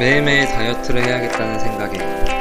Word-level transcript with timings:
매일매일 0.00 0.46
다이어트를 0.46 1.04
해야겠다는 1.04 1.58
생각에 1.58 1.98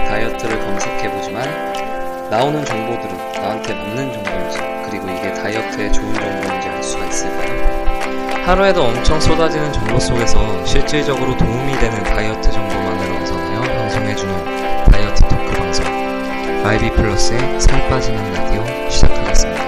다이어트를 0.07 0.59
검색해보지만 0.61 2.29
나오는 2.29 2.63
정보들은 2.63 3.17
나한테 3.33 3.73
맞는 3.73 4.13
정보인지 4.13 4.59
그리고 4.89 5.09
이게 5.09 5.33
다이어트에 5.33 5.91
좋은 5.91 6.13
정보인지 6.13 6.69
알 6.69 6.81
수가 6.81 7.05
있을까요? 7.05 8.45
하루에도 8.45 8.83
엄청 8.83 9.19
쏟아지는 9.19 9.73
정보 9.73 9.99
속에서 9.99 10.65
실질적으로 10.65 11.35
도움이 11.35 11.77
되는 11.79 12.01
다이어트 12.05 12.49
정보만을 12.49 13.23
얻어내어 13.23 13.61
방송해주는 13.61 14.85
다이어트 14.85 15.21
토크 15.23 15.51
방송 15.51 15.85
마이비 16.63 16.89
플러스의 16.91 17.59
살 17.59 17.89
빠지는 17.89 18.23
라디오 18.35 18.89
시작하겠습니다. 18.89 19.58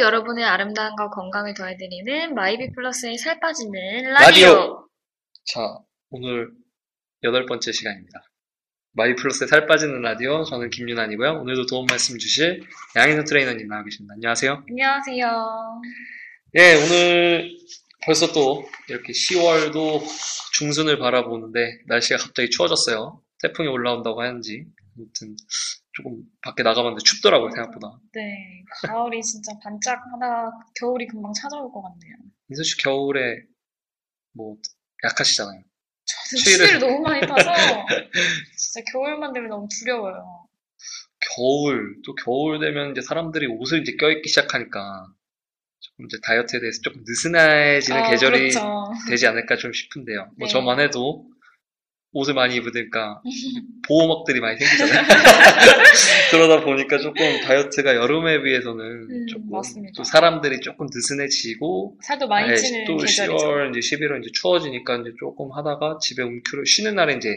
여러분의 0.00 0.44
아름다움과 0.44 1.10
건강을 1.10 1.54
더해드리는 1.54 2.34
마이비 2.34 2.72
플러스의 2.72 3.18
살 3.18 3.40
빠지는 3.40 4.12
라디오. 4.12 4.88
자, 5.44 5.60
오늘 6.10 6.50
여덟 7.22 7.46
번째 7.46 7.72
시간입니다. 7.72 8.22
마이 8.92 9.14
플러스의 9.14 9.48
살 9.48 9.66
빠지는 9.66 10.00
라디오, 10.02 10.44
저는 10.44 10.70
김윤환이고요. 10.70 11.40
오늘도 11.40 11.66
도움 11.66 11.86
말씀 11.86 12.18
주실 12.18 12.62
양인호 12.96 13.24
트레이너님 13.24 13.68
나와 13.68 13.84
계십니다. 13.84 14.14
안녕하세요. 14.14 14.64
안녕하세요. 14.68 15.80
예, 16.56 16.74
오늘 16.74 17.50
벌써 18.04 18.32
또 18.32 18.64
이렇게 18.88 19.12
10월도 19.12 20.02
중순을 20.54 20.98
바라보는데 20.98 21.78
날씨가 21.86 22.18
갑자기 22.18 22.50
추워졌어요. 22.50 23.22
태풍이 23.42 23.68
올라온다고 23.68 24.22
하는지. 24.22 24.64
아무튼 24.96 25.36
조금 25.98 26.22
밖에 26.42 26.62
나가봤는데 26.62 27.02
춥더라고요, 27.04 27.50
생각보다. 27.50 27.98
네, 28.14 28.62
가을이 28.86 29.20
진짜 29.22 29.52
반짝하다 29.62 30.50
겨울이 30.80 31.06
금방 31.08 31.32
찾아올 31.32 31.72
것 31.72 31.82
같네요. 31.82 32.14
민수 32.46 32.62
씨 32.62 32.76
겨울에 32.78 33.42
뭐 34.32 34.56
약하시잖아요. 35.04 35.60
저는 35.60 36.42
추위를- 36.44 36.56
추위를 36.58 36.78
너무 36.78 37.00
많이 37.00 37.20
타서 37.26 37.50
진짜 38.56 38.92
겨울만 38.92 39.32
되면 39.32 39.48
너무 39.50 39.66
두려워요. 39.68 40.46
겨울, 41.34 41.96
또 42.06 42.14
겨울 42.14 42.60
되면 42.60 42.92
이제 42.92 43.00
사람들이 43.02 43.46
옷을 43.48 43.80
이제 43.82 43.96
껴입기 43.98 44.28
시작하니까 44.28 45.08
조금 45.80 46.06
이제 46.06 46.16
다이어트에 46.22 46.60
대해서 46.60 46.80
조금 46.82 47.02
느슨해지는 47.04 48.00
아, 48.04 48.10
계절이 48.10 48.38
그렇죠. 48.50 48.92
되지 49.08 49.26
않을까 49.26 49.56
좀 49.56 49.72
싶은데요. 49.72 50.30
뭐 50.38 50.46
네. 50.46 50.48
저만 50.48 50.78
해도 50.80 51.28
옷을 52.12 52.34
많이 52.34 52.56
입으니까 52.56 53.22
보호막들이 53.86 54.40
많이 54.40 54.58
생기잖아요. 54.58 55.06
그러다 56.30 56.64
보니까 56.64 56.98
조금 56.98 57.40
다이어트가 57.40 57.94
여름에 57.94 58.42
비해서는 58.42 58.84
음, 59.10 59.26
조금 59.26 59.50
맞습니다. 59.50 59.92
또 59.96 60.04
사람들이 60.04 60.60
조금 60.60 60.86
느슨해지고 60.92 61.98
살도 62.02 62.28
많이 62.28 62.48
네, 62.48 62.56
찌는 62.56 62.84
또 62.86 62.96
계절이죠. 62.96 63.36
10월 63.36 63.76
이제 63.76 63.96
11월 63.96 64.22
이제 64.22 64.30
추워지니까 64.32 64.96
이제 64.98 65.12
조금 65.18 65.52
하다가 65.52 65.98
집에 66.00 66.22
움크려 66.22 66.62
쉬는 66.64 66.94
날에 66.94 67.14
이제 67.14 67.36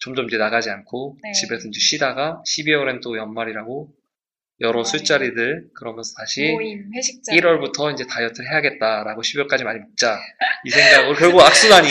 점점 0.00 0.26
이제 0.26 0.36
나가지 0.36 0.70
않고 0.70 1.18
네. 1.22 1.32
집에서 1.32 1.68
이제 1.68 1.78
쉬다가 1.80 2.42
12월엔 2.46 3.02
또 3.02 3.16
연말이라고 3.16 3.90
여러 4.60 4.82
네. 4.82 4.90
술자리들 4.90 5.68
그러면서 5.74 6.12
다시 6.16 6.50
모임, 6.52 6.90
회식자. 6.94 7.32
1월부터 7.32 7.92
이제 7.92 8.04
다이어트를 8.08 8.50
해야겠다라고 8.50 9.22
12월까지 9.22 9.62
많이 9.64 9.78
먹자 9.80 10.18
이 10.64 10.70
생각으로 10.70 11.14
결국 11.14 11.40
악순환이 11.42 11.88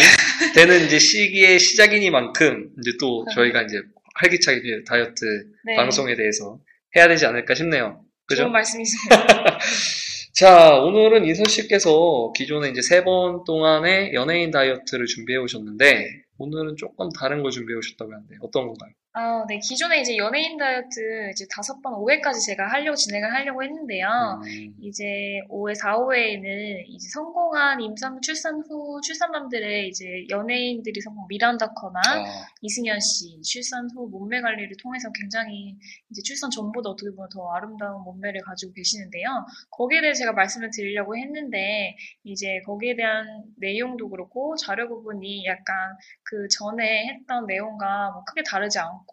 되는 0.54 0.86
이제 0.86 1.00
시기의 1.00 1.60
시작이니만큼 1.60 2.72
이제 2.80 2.92
또 3.00 3.26
저희가 3.34 3.62
이제 3.64 3.82
활기차게 4.16 4.58
이제 4.58 4.84
다이어트 4.88 5.26
네, 5.66 5.76
방송에 5.76 6.16
대해서 6.16 6.60
해야 6.96 7.08
되지 7.08 7.26
않을까 7.26 7.56
싶네요. 7.56 8.04
그죠? 8.26 8.42
좋은 8.44 8.52
말씀이십니다. 8.52 9.60
자, 10.34 10.76
오늘은 10.76 11.26
인선 11.26 11.46
씨께서 11.46 12.32
기존에 12.36 12.70
이제 12.70 12.82
세 12.82 13.04
번 13.04 13.44
동안의 13.46 14.14
연예인 14.14 14.52
다이어트를 14.52 15.06
준비해 15.08 15.38
오셨는데, 15.40 16.06
오늘은 16.38 16.76
조금 16.78 17.10
다른 17.10 17.42
걸 17.42 17.52
준비해 17.52 17.76
오셨다고 17.78 18.12
하는데, 18.14 18.36
어떤 18.42 18.68
건가요? 18.68 18.92
아, 19.20 19.44
네. 19.48 19.58
기존에 19.58 20.02
이제 20.02 20.16
연예인 20.16 20.58
다이어트 20.58 21.32
이제 21.32 21.48
다섯 21.50 21.82
번, 21.82 21.94
5회까지 21.94 22.46
제가 22.46 22.68
하려고 22.68 22.96
진행을 22.96 23.34
하려고 23.34 23.64
했는데요. 23.64 24.08
음, 24.44 24.76
이제 24.80 25.42
5회, 25.50 25.74
4, 25.74 25.98
5회에는 25.98 26.84
이제 26.86 27.10
성공한 27.10 27.82
임산, 27.82 28.22
출산 28.22 28.62
후 28.62 29.02
출산맘들의 29.02 29.88
이제 29.88 30.06
연예인들이 30.30 31.02
성공, 31.02 31.26
미란다 31.28 31.74
커나 31.74 32.00
아, 32.06 32.26
이승현 32.62 33.00
씨 33.00 33.42
출산 33.42 33.90
후 33.90 34.08
몸매 34.08 34.40
관리를 34.40 34.76
통해서 34.84 35.10
굉장히 35.12 35.76
이제 36.12 36.22
출산 36.22 36.52
전보다 36.52 36.92
어떻게 36.92 37.10
보면 37.10 37.28
더 37.34 37.50
아름다운 37.56 38.04
몸매를 38.04 38.42
가지고 38.42 38.74
계시는데요. 38.74 39.48
거기에 39.72 40.02
대해 40.02 40.14
제가 40.14 40.34
말씀을 40.34 40.70
드리려고 40.72 41.18
했는데 41.18 41.96
이제 42.24 42.62
거기에 42.68 42.96
대한 42.96 43.26
내용도 43.58 44.10
그렇고 44.10 44.56
자료 44.58 44.88
부분이 44.88 45.44
약간 45.48 45.98
그 46.22 46.48
전에 46.50 47.08
했던 47.08 47.48
내용과 47.48 48.12
뭐 48.12 48.24
크게 48.26 48.44
다르지 48.44 48.78
않고 48.78 49.07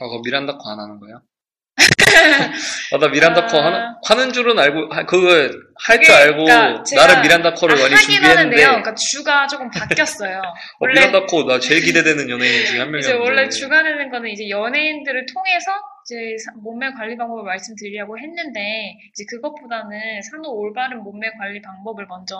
아, 0.00 0.04
그거 0.04 0.20
미란다 0.24 0.56
코 0.58 0.70
안 0.70 0.80
하는 0.80 0.98
거예요? 1.00 1.20
아, 2.92 2.98
나 2.98 3.08
미란다 3.08 3.46
코 3.46 3.58
아. 3.58 3.66
하는, 3.66 3.80
하는 4.04 4.32
줄은 4.32 4.58
알고, 4.58 4.92
하- 4.92 5.06
그거 5.06 5.28
할 5.84 6.00
줄 6.02 6.12
알고, 6.14 6.44
그러니까 6.44 6.82
나름 6.96 7.22
미란다 7.22 7.54
코를 7.54 7.76
아, 7.76 7.80
많이 7.82 7.94
하긴 7.94 7.98
준비했는데, 8.14 8.36
하는데요. 8.38 8.66
그러니까 8.68 8.94
주가 8.94 9.46
조금 9.46 9.70
바뀌었어요. 9.70 10.40
어, 10.80 10.86
미란다 10.86 11.26
코, 11.26 11.44
나 11.44 11.60
제일 11.60 11.82
기대되는 11.82 12.28
연예인 12.30 12.66
중에 12.66 12.78
한 12.80 12.88
이제 12.98 13.12
명이었는데. 13.12 13.14
원래 13.24 13.48
주가 13.48 13.82
되는 13.84 14.10
거는 14.10 14.30
이제 14.30 14.48
연예인들을 14.48 15.26
통해서 15.32 15.70
이 15.70 15.97
제 16.08 16.38
사- 16.42 16.52
몸매 16.56 16.92
관리 16.92 17.18
방법을 17.18 17.44
말씀드리려고 17.44 18.18
했는데 18.18 18.96
이제 19.10 19.24
그것보다는 19.28 20.22
산후 20.22 20.48
올바른 20.48 21.02
몸매 21.02 21.30
관리 21.38 21.60
방법을 21.60 22.06
먼저 22.06 22.38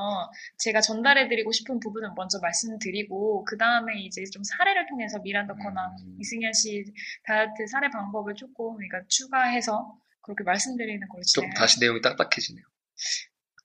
제가 0.57 0.81
전달해드리고 0.81 1.53
싶은 1.53 1.79
부분은 1.79 2.15
먼저 2.17 2.39
말씀드리고 2.41 3.45
그 3.45 3.59
다음에 3.59 4.01
이제 4.01 4.25
좀 4.33 4.43
사례를 4.43 4.87
통해서 4.87 5.19
미란다 5.19 5.55
커나 5.57 5.95
음. 6.03 6.17
이승현 6.19 6.55
씨 6.55 6.83
다이어트 7.27 7.67
사례 7.71 7.91
방법을 7.91 8.35
조금 8.37 8.77
그러니까 8.77 9.03
추가해서 9.07 9.93
그렇게 10.23 10.45
말씀드리는 10.45 11.07
걸로 11.07 11.23
좀 11.35 11.51
다시 11.51 11.79
내용이 11.79 12.01
딱딱해지네요. 12.01 12.65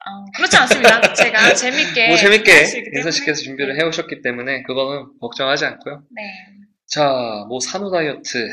아, 0.06 0.26
그렇지 0.36 0.58
않습니다. 0.58 1.00
제가 1.16 1.54
재밌게 1.54 2.08
뭐 2.10 2.18
재밌게 2.18 2.66
씨께서 2.66 3.10
때문에. 3.10 3.34
준비를 3.36 3.80
해오셨기 3.80 4.22
때문에, 4.22 4.64
그거는 4.64 5.18
걱정하지 5.22 5.64
않고요. 5.64 6.04
네. 6.12 6.24
자, 6.88 7.46
뭐 7.48 7.62
산후 7.62 7.90
다이어트 7.90 8.50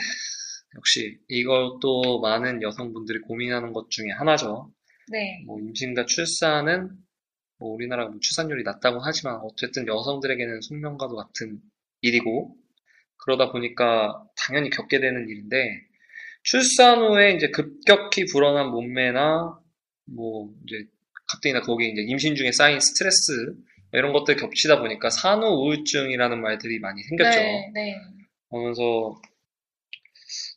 역시 0.76 1.18
이것도 1.28 2.20
많은 2.20 2.62
여성분들이 2.62 3.20
고민하는 3.20 3.72
것 3.72 3.90
중에 3.90 4.10
하나죠. 4.10 4.70
네. 5.08 5.42
뭐 5.46 5.58
임신과 5.58 6.06
출산은 6.06 6.90
뭐 7.58 7.74
우리나라가 7.74 8.10
뭐 8.10 8.20
출산율이 8.20 8.62
낮다고 8.62 9.00
하지만 9.02 9.40
어쨌든 9.42 9.86
여성들에게는 9.86 10.60
숙명과도 10.60 11.16
같은 11.16 11.60
일이고 12.00 12.56
그러다 13.18 13.52
보니까 13.52 14.24
당연히 14.36 14.70
겪게 14.70 15.00
되는 15.00 15.28
일인데 15.28 15.82
출산 16.42 17.00
후에 17.00 17.32
이제 17.32 17.50
급격히 17.50 18.24
불어난 18.24 18.70
몸매나 18.70 19.58
뭐 20.06 20.50
이제 20.66 20.86
가뜩이나 21.26 21.60
거기 21.60 21.90
이제 21.90 22.02
임신 22.02 22.34
중에 22.34 22.50
쌓인 22.52 22.80
스트레스 22.80 23.54
이런 23.92 24.12
것들 24.12 24.36
겹치다 24.36 24.80
보니까 24.80 25.10
산후 25.10 25.46
우울증이라는 25.46 26.40
말들이 26.40 26.78
많이 26.78 27.02
생겼죠. 27.02 27.38
네, 27.38 27.70
네. 27.74 27.96
그러면서 28.48 29.20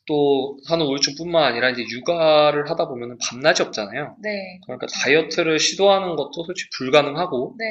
또 0.06 0.58
산후 0.66 0.84
우울증뿐만 0.84 1.42
아니라 1.42 1.70
이제 1.70 1.82
육아를 1.82 2.68
하다 2.68 2.88
보면은 2.88 3.16
밤낮이 3.18 3.62
없잖아요. 3.62 4.16
네. 4.22 4.60
그러니까 4.64 4.86
다이어트를 4.86 5.58
시도하는 5.58 6.16
것도 6.16 6.44
솔직히 6.44 6.68
불가능하고 6.76 7.56
네. 7.58 7.64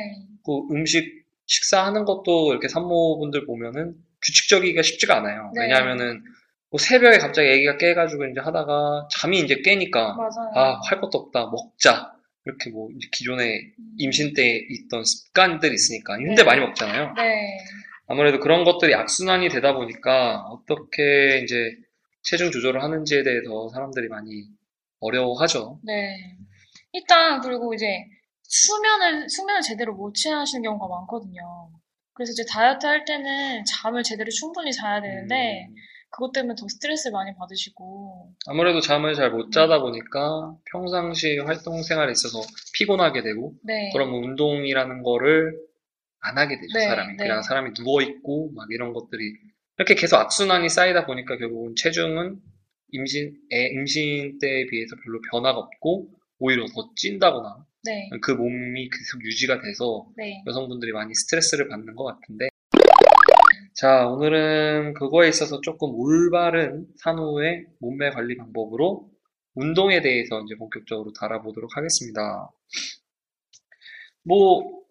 그 0.44 0.76
음식 0.76 1.24
식사하는 1.46 2.06
것도 2.06 2.52
이렇게 2.52 2.68
산모분들 2.68 3.46
보면은 3.46 3.94
규칙적이기가 4.26 4.82
쉽지가 4.82 5.18
않아요. 5.18 5.52
네. 5.56 5.64
왜냐하면은 5.64 6.24
뭐 6.72 6.80
새벽에 6.80 7.20
갑자기 7.20 7.50
아기가 7.50 7.78
깨가지고 7.78 8.26
이제 8.26 8.40
하다가 8.40 9.08
잠이 9.12 9.40
이제 9.40 9.62
깨니까 9.64 10.16
맞아요. 10.16 10.52
아할 10.56 11.00
것도 11.02 11.20
없다 11.20 11.52
먹자 11.52 12.14
이렇게 12.46 12.72
뭐 12.72 12.90
이제 12.96 13.08
기존에 13.12 13.46
음. 13.46 13.96
임신 14.00 14.34
때 14.34 14.66
있던 14.70 15.04
습관들이 15.06 15.74
있으니까 15.74 16.16
힘들 16.16 16.36
네. 16.36 16.44
많이 16.44 16.62
먹잖아요. 16.62 17.14
네. 17.16 17.58
아무래도 18.08 18.40
그런 18.40 18.64
것들이 18.64 18.96
악순환이 18.96 19.50
되다 19.50 19.74
보니까 19.74 20.46
어떻게 20.48 21.42
이제 21.44 21.76
체중 22.24 22.52
조절을 22.52 22.82
하는지에 22.82 23.24
대해서 23.24 23.70
사람들이 23.70 24.08
많이 24.08 24.46
어려워하죠. 25.00 25.80
네. 25.84 26.38
일단 26.94 27.42
그리고 27.42 27.74
이제 27.74 27.86
수면을 28.44 29.28
수면을 29.30 29.62
제대로 29.62 29.94
못 29.96 30.14
취하시는 30.14 30.62
경우가 30.64 30.88
많거든요. 30.88 31.72
그래서 32.14 32.32
이제 32.32 32.44
다이어트 32.50 32.86
할 32.86 33.06
때는 33.06 33.64
잠을 33.66 34.04
제대로 34.04 34.30
충분히 34.30 34.72
자야 34.72 35.02
되는데 35.02 35.66
음, 35.68 35.76
그것 36.12 36.32
때문에 36.32 36.54
더 36.56 36.68
스트레스를 36.68 37.12
많이 37.12 37.36
받으시고 37.36 38.34
아무래도 38.48 38.80
잠을 38.82 39.16
잘 39.16 39.32
못 39.32 39.52
자다 39.52 39.80
보니까 39.82 40.56
평상시 40.72 41.40
활동 41.40 41.82
생활에 41.82 42.12
있어서 42.12 42.40
피곤하게 42.76 43.24
되고 43.24 43.54
네. 43.64 43.90
그러면 43.94 44.24
운동이라는 44.24 45.02
거를 45.02 45.58
안 46.26 46.38
하게 46.38 46.56
되죠, 46.60 46.78
네, 46.78 46.86
사람이. 46.86 47.18
네. 47.18 47.24
그냥 47.28 47.42
사람이 47.42 47.74
누워 47.74 48.02
있고, 48.02 48.52
막 48.56 48.68
이런 48.72 48.94
것들이. 48.94 49.34
이렇게 49.78 49.96
계속 49.96 50.18
악순환이 50.18 50.70
쌓이다 50.70 51.06
보니까 51.06 51.38
결국은 51.38 51.74
체중은 51.76 52.40
임신, 52.92 53.36
애, 53.52 53.70
임신 53.74 54.38
때에 54.40 54.68
비해서 54.68 54.96
별로 55.04 55.20
변화가 55.32 55.58
없고, 55.58 56.10
오히려 56.40 56.66
더 56.68 56.92
찐다거나, 56.96 57.66
네. 57.86 58.10
그 58.22 58.32
몸이 58.32 58.90
계속 58.90 59.24
유지가 59.26 59.60
돼서 59.62 60.08
네. 60.16 60.44
여성분들이 60.46 60.92
많이 60.92 61.14
스트레스를 61.14 61.68
받는 61.70 61.96
것 61.96 62.04
같은데. 62.04 62.50
자, 63.76 64.08
오늘은 64.08 64.94
그거에 64.94 65.28
있어서 65.30 65.60
조금 65.62 65.90
올바른 65.96 66.86
산후의 66.98 67.66
몸매 67.80 68.12
관리 68.12 68.38
방법으로 68.38 69.10
운동에 69.56 70.02
대해서 70.02 70.42
이제 70.42 70.56
본격적으로 70.56 71.12
다뤄보도록 71.14 71.76
하겠습니다. 71.76 72.52
뭐, 74.24 74.84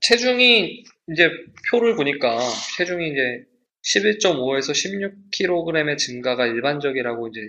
체중이 0.00 0.84
이제 1.12 1.30
표를 1.70 1.94
보니까 1.94 2.38
체중이 2.76 3.08
이제 3.08 3.46
11.5에서 3.86 4.72
16kg의 4.72 5.96
증가가 5.96 6.46
일반적이라고 6.46 7.28
이제 7.28 7.40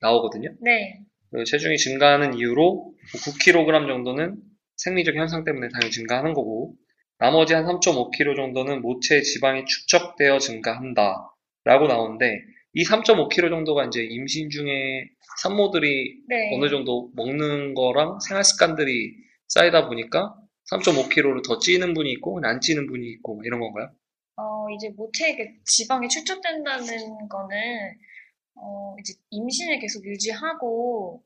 나오거든요. 0.00 0.50
네. 0.60 1.00
그 1.32 1.44
체중이 1.44 1.78
증가하는 1.78 2.34
이유로 2.34 2.92
9kg 3.14 3.88
정도는 3.88 4.36
생리적 4.76 5.16
현상 5.16 5.44
때문에 5.44 5.68
당연히 5.68 5.90
증가하는 5.90 6.34
거고, 6.34 6.74
나머지 7.18 7.54
한 7.54 7.64
3.5kg 7.64 8.36
정도는 8.36 8.82
모체 8.82 9.22
지방이 9.22 9.64
축적되어 9.64 10.38
증가한다. 10.38 11.32
라고 11.64 11.86
나오는데, 11.86 12.40
이 12.74 12.84
3.5kg 12.84 13.48
정도가 13.48 13.86
이제 13.86 14.02
임신 14.02 14.50
중에 14.50 15.08
산모들이 15.42 16.20
네. 16.28 16.56
어느 16.56 16.68
정도 16.68 17.10
먹는 17.14 17.74
거랑 17.74 18.20
생활 18.20 18.44
습관들이 18.44 19.14
쌓이다 19.48 19.88
보니까 19.88 20.34
3.5kg를 20.70 21.42
더 21.46 21.58
찌는 21.58 21.94
분이 21.94 22.12
있고, 22.12 22.38
안 22.44 22.60
찌는 22.60 22.86
분이 22.86 23.06
있고, 23.12 23.40
이런 23.46 23.60
건가요? 23.60 23.90
어, 24.66 24.70
이제 24.74 24.90
모체에 24.90 25.36
그 25.36 25.44
지방이 25.64 26.08
축적된다는 26.08 27.28
거는, 27.28 27.98
어, 28.56 28.96
이제 28.98 29.14
임신을 29.30 29.78
계속 29.78 30.04
유지하고, 30.04 31.22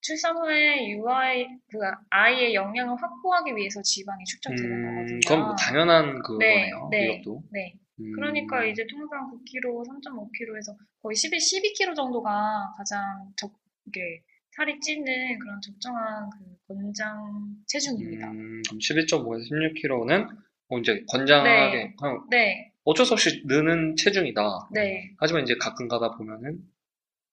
출산 0.00 0.36
후에 0.36 0.90
유아의, 0.90 1.48
그 1.70 1.78
아이의 2.10 2.54
영양을 2.54 2.94
확보하기 3.00 3.56
위해서 3.56 3.80
지방이 3.80 4.22
축적되는 4.24 4.70
음, 4.70 4.94
거거든요. 4.94 5.20
그건 5.26 5.46
뭐 5.46 5.56
당연한 5.56 6.22
그거네요. 6.22 6.88
네. 6.90 7.14
이것도. 7.14 7.42
네. 7.50 7.74
음, 8.00 8.12
그러니까 8.12 8.66
이제 8.66 8.86
통상 8.86 9.30
9kg, 9.30 9.86
3.5kg에서 9.88 10.76
거의 11.00 11.16
11, 11.16 11.38
12kg 11.38 11.96
정도가 11.96 12.74
가장 12.76 13.32
적, 13.36 13.50
이게 13.86 14.20
살이 14.50 14.78
찌는 14.78 15.38
그런 15.38 15.60
적정한 15.62 16.28
그 16.30 16.74
권장 16.74 17.56
체중입니다. 17.66 18.30
음, 18.30 18.62
그럼 18.66 18.78
11.5에서 18.78 19.48
16kg는 19.50 20.28
뭐 20.68 20.80
이제 20.80 21.02
건장하게 21.08 21.94
그냥 21.98 22.26
네, 22.30 22.73
어쩔 22.84 23.06
수 23.06 23.14
없이 23.14 23.42
느는 23.46 23.96
체중이다. 23.96 24.68
네, 24.72 25.10
하지만 25.18 25.42
이제 25.44 25.54
가끔 25.58 25.88
가다 25.88 26.16
보면은 26.16 26.58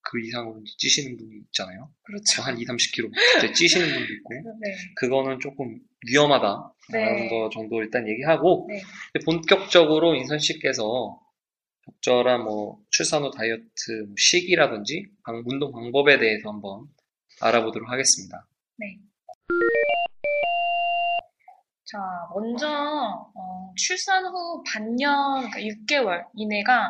그 0.04 0.20
이상으로 0.20 0.60
이제 0.62 0.74
찌시는 0.78 1.18
분이 1.18 1.36
있잖아요. 1.48 1.92
그렇죠. 2.04 2.42
한 2.42 2.58
2, 2.58 2.66
30kg 2.66 3.12
이제 3.38 3.54
찌시는 3.54 3.88
분도 3.88 4.14
있고 4.14 4.34
네, 4.62 4.76
그거는 4.96 5.40
조금 5.40 5.78
위험하다라는 6.08 6.72
네. 7.24 7.30
거 7.30 7.50
정도 7.54 7.82
일단 7.84 8.08
얘기하고 8.08 8.68
네. 8.70 8.82
본격적으로 9.26 10.16
인선 10.16 10.40
씨께서 10.40 11.20
적절한 11.86 12.44
뭐 12.44 12.80
출산 12.90 13.24
후 13.24 13.32
다이어트 13.32 13.64
뭐 14.08 14.16
시기라든지 14.18 15.08
방- 15.24 15.44
운동 15.46 15.72
방법에 15.72 16.18
대해서 16.18 16.50
한번 16.50 16.86
알아보도록 17.42 17.90
하겠습니다. 17.90 18.48
네. 18.78 18.98
자, 21.92 22.00
먼저 22.34 22.70
어, 23.36 23.74
출산 23.76 24.26
후 24.26 24.64
반년, 24.64 25.50
그러니까 25.50 25.60
6개월 25.60 26.26
이내가 26.36 26.90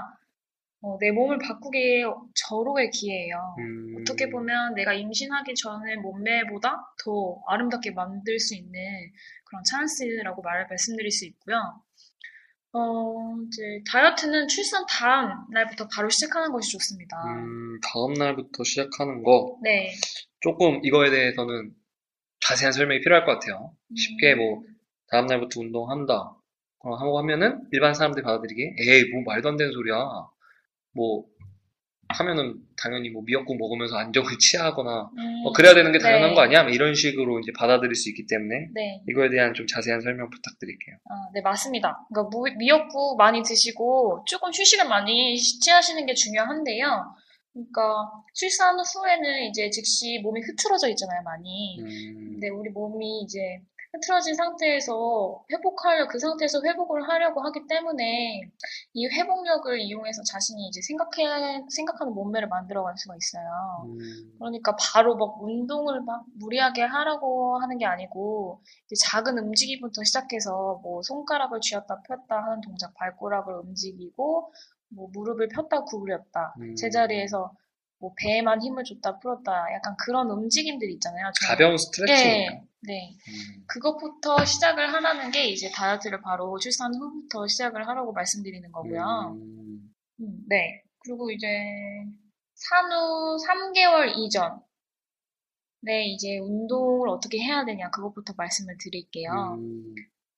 어, 0.84 0.98
내 1.00 1.12
몸을 1.12 1.40
바꾸기에 1.40 2.04
절호의 2.36 2.92
기회예요. 2.92 3.56
음, 3.58 3.96
어떻게 4.00 4.30
보면 4.30 4.76
내가 4.76 4.94
임신하기 4.94 5.56
전에 5.56 5.96
몸매보다 5.98 6.94
더 7.04 7.42
아름답게 7.48 7.92
만들 7.92 8.40
수 8.40 8.56
있는 8.56 8.72
그런 9.46 9.64
찬스라고 9.64 10.42
말, 10.44 10.68
말씀드릴 10.68 11.10
수 11.10 11.26
있고요. 11.26 11.84
어, 12.74 13.36
이제 13.48 13.84
다이어트는 13.92 14.48
출산 14.48 14.86
다음 14.88 15.32
날부터 15.52 15.88
바로 15.94 16.10
시작하는 16.10 16.52
것이 16.52 16.72
좋습니다. 16.72 17.18
음, 17.26 17.80
다음 17.82 18.14
날부터 18.14 18.64
시작하는 18.64 19.24
거 19.24 19.58
네. 19.64 19.94
조금 20.40 20.80
이거에 20.84 21.10
대해서는 21.10 21.74
자세한 22.40 22.72
설명이 22.72 23.02
필요할 23.02 23.26
것 23.26 23.34
같아요. 23.34 23.76
쉽게 23.96 24.36
뭐 24.36 24.64
다음 25.12 25.26
날부터 25.28 25.60
운동한다 25.60 26.14
어, 26.84 26.96
하고 26.96 27.20
하면은 27.20 27.62
일반 27.72 27.94
사람들이 27.94 28.24
받아들이기에 28.24 28.76
에이 28.80 29.12
뭐 29.14 29.24
말도 29.26 29.50
안 29.50 29.58
되는 29.58 29.72
소리야. 29.72 29.96
뭐 30.96 31.26
하면은 32.10 32.56
당연히 32.82 33.10
뭐 33.10 33.22
미역국 33.26 33.58
먹으면서 33.58 33.96
안정을 33.98 34.28
취하거나 34.40 35.10
음, 35.18 35.44
어, 35.46 35.54
그래야 35.54 35.74
되는 35.74 35.92
게 35.92 36.00
당연한 36.00 36.30
네. 36.32 36.36
거 36.36 36.42
아니야? 36.42 36.64
뭐 36.64 36.72
이런 36.72 36.94
식으로 36.96 37.40
이제 37.40 37.52
받아들일 37.58 37.96
수 37.96 38.10
있기 38.10 38.26
때문에 38.28 38.68
네. 38.74 39.02
이거에 39.08 39.30
대한 39.30 39.54
좀 39.54 39.66
자세한 39.68 40.02
설명 40.02 40.30
부탁드릴게요. 40.30 40.96
아, 41.10 41.14
네, 41.34 41.42
맞습니다. 41.42 42.06
그러니까 42.10 42.30
무- 42.36 42.58
미역국 42.58 43.18
많이 43.18 43.42
드시고 43.44 44.26
조금 44.28 44.50
휴식을 44.50 44.88
많이 44.90 45.38
취하시는 45.38 46.06
게 46.06 46.14
중요한데요. 46.14 47.16
그러니까 47.54 48.10
출산 48.34 48.76
후에는 48.80 49.44
이제 49.50 49.70
즉시 49.70 50.20
몸이 50.24 50.42
흐트러져 50.42 50.90
있잖아요, 50.90 51.22
많이. 51.24 51.80
음, 51.80 52.32
근데 52.34 52.50
우리 52.50 52.70
몸이 52.72 53.22
이제 53.24 53.40
흐트러진 53.94 54.36
상태에서 54.36 55.44
회복하려 55.52 56.08
그 56.08 56.18
상태에서 56.18 56.62
회복을 56.64 57.08
하려고 57.08 57.42
하기 57.42 57.68
때문에 57.68 58.42
이 58.94 59.08
회복력을 59.08 59.80
이용해서 59.80 60.24
자신이 60.24 60.68
이제 60.68 60.82
생각해 60.82 61.66
생각하는 61.70 62.14
몸매를 62.14 62.48
만들어갈 62.48 62.98
수가 62.98 63.16
있어요. 63.16 63.86
음, 63.86 64.34
그러니까 64.40 64.76
바로 64.78 65.18
막 65.18 65.44
운동을 65.44 66.02
막 66.02 66.26
무리하게 66.36 66.84
하라고 66.84 67.60
하는 67.60 67.78
게 67.78 67.86
아니고 67.86 68.62
이제 68.86 68.96
작은 69.08 69.38
움직임부터 69.38 70.04
시작해서 70.04 70.80
뭐 70.84 71.02
손가락을 71.02 71.60
쥐었다 71.60 72.02
폈다 72.08 72.44
하는 72.44 72.62
동작, 72.62 72.94
발가락을 72.94 73.56
움직이고 73.56 74.54
뭐 74.94 75.10
무릎을 75.12 75.50
폈다 75.50 75.84
구부렸다 75.84 76.56
음. 76.62 76.76
제자리에서 76.76 77.52
뭐 78.02 78.12
배에만 78.18 78.62
힘을 78.62 78.84
줬다 78.84 79.20
풀었다 79.20 79.52
약간 79.76 79.96
그런 80.04 80.30
움직임들이 80.32 80.94
있잖아요. 80.96 81.28
저는- 81.28 81.48
가벼운 81.48 81.78
스트레칭이에요. 81.78 82.50
네, 82.50 82.64
네. 82.82 83.16
음, 83.30 83.64
그것부터 83.68 84.44
시작을 84.44 84.92
하라는 84.92 85.30
게 85.32 85.46
이제 85.46 85.70
다이어트를 85.72 86.20
바로 86.22 86.58
출산 86.58 86.94
후부터 86.96 87.48
시작을 87.48 87.88
하라고 87.88 88.12
말씀드리는 88.12 88.72
거고요. 88.72 89.38
음, 89.40 89.94
음, 90.20 90.44
네. 90.50 90.82
그리고 91.04 91.30
이제 91.32 91.48
산후 92.56 93.38
3개월 93.48 94.14
이전. 94.18 94.60
네, 95.84 96.06
이제 96.06 96.38
운동을 96.40 97.08
어떻게 97.10 97.40
해야 97.40 97.66
되냐, 97.66 97.90
그것부터 97.90 98.34
말씀을 98.38 98.76
드릴게요. 98.80 99.32
음. 99.60 99.96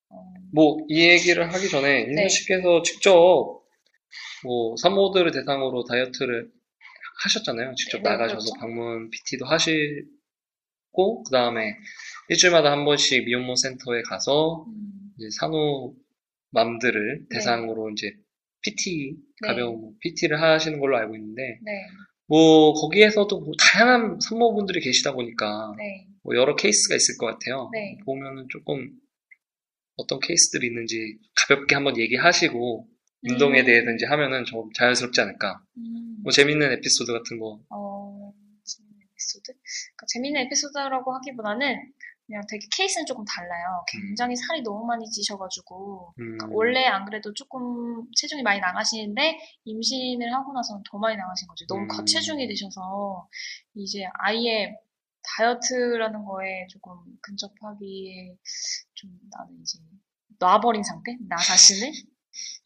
어, 0.10 0.34
뭐, 0.54 0.78
이 0.88 1.06
얘기를 1.08 1.52
하기 1.54 1.70
전에, 1.70 2.04
네. 2.06 2.12
인선 2.12 2.30
씨께서 2.30 2.82
직접, 2.84 3.12
뭐, 4.46 4.76
산모들을 4.82 5.32
대상으로 5.32 5.84
다이어트를 5.84 6.50
하셨잖아요. 7.24 7.76
직접 7.76 8.02
네, 8.02 8.10
나가셔서 8.10 8.52
그렇죠. 8.52 8.60
방문 8.60 9.10
PT도 9.10 9.46
하시고, 9.46 11.24
그 11.24 11.32
다음에 11.32 11.76
일주일마다 12.30 12.72
한 12.72 12.86
번씩 12.86 13.26
미혼모 13.26 13.56
센터에 13.56 14.02
가서, 14.04 14.66
음, 14.68 15.14
이제 15.18 15.28
산후 15.40 15.96
맘들을 16.52 17.20
네. 17.30 17.38
대상으로 17.38 17.92
이제 17.92 18.12
PT 18.62 19.16
네. 19.42 19.48
가벼운 19.48 19.82
뭐 19.82 19.94
PT를 20.00 20.42
하시는 20.42 20.80
걸로 20.80 20.98
알고 20.98 21.16
있는데 21.16 21.42
네, 21.62 21.72
뭐 22.28 22.74
거기에서도 22.74 23.40
뭐 23.40 23.52
다양한 23.60 24.20
산모분들이 24.22 24.80
계시다 24.80 25.14
보니까 25.14 25.74
네, 25.78 26.08
뭐 26.24 26.36
여러 26.36 26.56
케이스가 26.56 26.96
있을 26.96 27.18
것 27.18 27.26
같아요. 27.26 27.70
네. 27.74 27.98
보면은 28.06 28.48
조금 28.50 28.92
어떤 29.98 30.20
케이스들이 30.20 30.68
있는지 30.68 31.18
가볍게 31.36 31.76
한번 31.76 32.00
얘기하시고 32.00 32.88
운동에 33.24 33.62
음. 33.62 33.66
대해서 33.66 33.92
이제 33.92 34.06
하면은 34.06 34.46
좀 34.46 34.72
자연스럽지 34.74 35.22
않을까. 35.22 35.62
음, 35.78 36.18
뭐 36.24 36.32
재밌는 36.32 36.72
에피소드 36.74 37.12
같은 37.12 37.40
거. 37.40 37.60
어, 37.70 38.34
재밌는 38.64 39.02
에피소드? 39.02 39.54
그러니까 39.54 40.06
재밌는 40.08 40.42
에피소드라고 40.42 41.14
하기보다는 41.16 41.94
그냥 42.26 42.42
되게 42.50 42.66
케이스는 42.76 43.06
조금 43.06 43.26
달라요. 43.26 43.84
굉장히 43.88 44.36
살이 44.36 44.62
너무 44.62 44.86
많이 44.86 45.06
찌셔가지고 45.10 46.14
음, 46.20 46.38
그러니까 46.38 46.48
원래 46.52 46.86
안 46.86 47.06
그래도 47.06 47.34
조금 47.34 48.06
체중이 48.16 48.44
많이 48.44 48.60
나가시는데 48.60 49.40
임신을 49.66 50.34
하고 50.34 50.54
나서는 50.54 50.84
더 50.90 50.98
많이 50.98 51.18
나가신 51.18 51.48
거죠. 51.48 51.66
너무 51.68 51.84
음. 51.84 51.88
과체중이 51.88 52.48
되셔서 52.48 53.28
이제 53.76 54.06
아예 54.20 54.74
다이어트라는 55.38 56.26
거에 56.26 56.68
조금 56.70 56.96
근접하기에 57.22 58.36
좀 58.94 59.12
나는 59.32 59.62
이제 59.62 59.80
놔버린 60.40 60.84
상태? 60.84 61.16
나 61.28 61.36
자신을? 61.38 61.92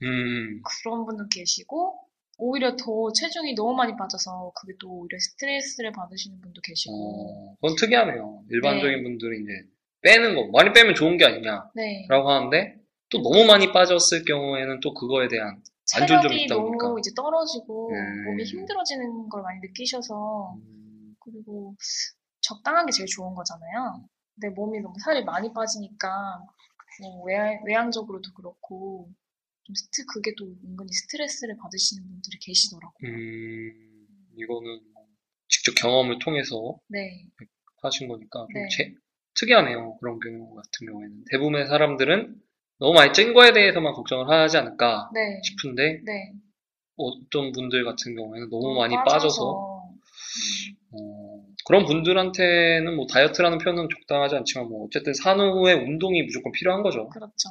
음, 0.04 0.62
그런 0.64 1.06
분도 1.06 1.28
계시고 1.28 2.00
오히려 2.40 2.76
더 2.76 3.12
체중이 3.14 3.56
너무 3.56 3.74
많이 3.76 3.96
빠져서 3.98 4.52
그게 4.56 4.74
또 4.80 4.90
오히려 4.90 5.18
스트레스를 5.20 5.92
받으시는 5.92 6.40
분도 6.42 6.62
계시고 6.62 6.94
어, 6.94 7.56
그건 7.56 7.76
특이하네요. 7.76 8.44
일반적인 8.50 8.98
네. 8.98 9.04
분들은 9.04 9.42
이제 9.42 9.52
빼는 10.02 10.36
거, 10.36 10.48
많이 10.52 10.72
빼면 10.74 10.94
좋은 10.94 11.18
게 11.18 11.26
아니냐라고 11.26 11.72
네. 11.76 12.06
하는데 12.10 12.76
또 13.10 13.22
너무 13.22 13.46
많이 13.46 13.72
빠졌을 13.72 14.24
경우에는 14.26 14.80
또 14.82 14.94
그거에 14.94 15.28
대한 15.28 15.62
안 15.96 16.06
좋은 16.06 16.22
점이 16.22 16.22
체력이 16.22 16.44
있다 16.44 16.56
너무 16.56 16.68
보니까. 16.78 16.96
이제 17.00 17.12
떨어지고 17.16 17.92
음. 17.92 18.26
몸이 18.26 18.44
힘들어지는 18.44 19.30
걸 19.30 19.42
많이 19.42 19.60
느끼셔서 19.62 20.54
음, 20.58 21.16
그리고 21.20 21.76
적당한 22.42 22.86
게 22.86 22.92
제일 22.92 23.08
좋은 23.08 23.34
거잖아요. 23.34 24.04
근데 24.36 24.54
몸이 24.54 24.80
너무 24.82 24.94
살이 25.04 25.24
많이 25.24 25.52
빠지니까 25.52 26.40
뭐 27.02 27.24
외, 27.24 27.60
외향적으로도 27.66 28.34
그렇고 28.36 29.10
좀 29.68 29.76
스트 29.76 30.06
그게 30.06 30.32
또 30.38 30.46
은근히 30.64 30.88
스트레스를 30.94 31.58
받으시는 31.58 32.08
분들이 32.08 32.40
계시더라고요. 32.40 32.96
음, 33.04 34.08
이거는 34.38 34.80
뭐 34.94 35.06
직접 35.50 35.76
경험을 35.76 36.20
통해서 36.20 36.80
네, 36.88 37.26
하신 37.84 38.08
거니까 38.08 38.48
좀 38.54 38.62
네. 38.62 38.68
제- 38.70 38.94
특이하네요. 39.36 39.98
그런 39.98 40.20
경우 40.20 40.56
같은 40.56 40.88
경우에는 40.88 41.26
대부분의 41.32 41.68
사람들은 41.68 42.36
너무 42.80 42.94
많이 42.94 43.12
찐 43.12 43.34
거에 43.34 43.52
대해서만 43.52 43.94
걱정을 43.94 44.30
하지 44.30 44.58
않을까 44.58 45.10
네, 45.14 45.42
싶은데 45.44 46.02
네. 46.06 46.32
어떤 46.96 47.52
분들 47.52 47.84
같은 47.84 48.16
경우에는 48.16 48.50
너무 48.50 48.64
너무 48.70 48.80
많이 48.80 48.96
빠져서 48.96 49.92
음, 49.94 50.98
어, 50.98 51.44
그런 51.66 51.86
분들한테는 51.86 52.96
뭐 52.96 53.06
다이어트라는 53.08 53.58
표현은 53.58 53.90
적당하지 53.94 54.36
않지만 54.36 54.70
뭐 54.70 54.86
어쨌든 54.86 55.14
산후의 55.14 55.76
운동이 55.76 56.24
무조건 56.24 56.54
필요한 56.54 56.82
거죠. 56.84 57.10
그렇죠. 57.10 57.50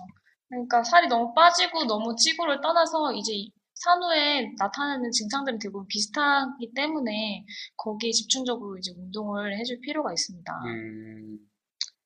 그러니까 0.49 0.83
살이 0.85 1.09
너무 1.09 1.33
빠지고 1.35 1.85
너무 1.85 2.15
찌고를 2.17 2.61
떠나서 2.61 3.13
이제 3.15 3.33
이 3.35 3.53
산후에 3.75 4.55
나타나는 4.59 5.11
증상들은 5.11 5.59
대부분 5.59 5.87
비슷하기 5.87 6.73
때문에 6.75 7.45
거기에 7.77 8.11
집중적으로 8.11 8.79
이제 8.79 8.93
운동을 8.97 9.59
해줄 9.59 9.81
필요가 9.81 10.13
있습니다. 10.13 10.53
음, 10.65 11.39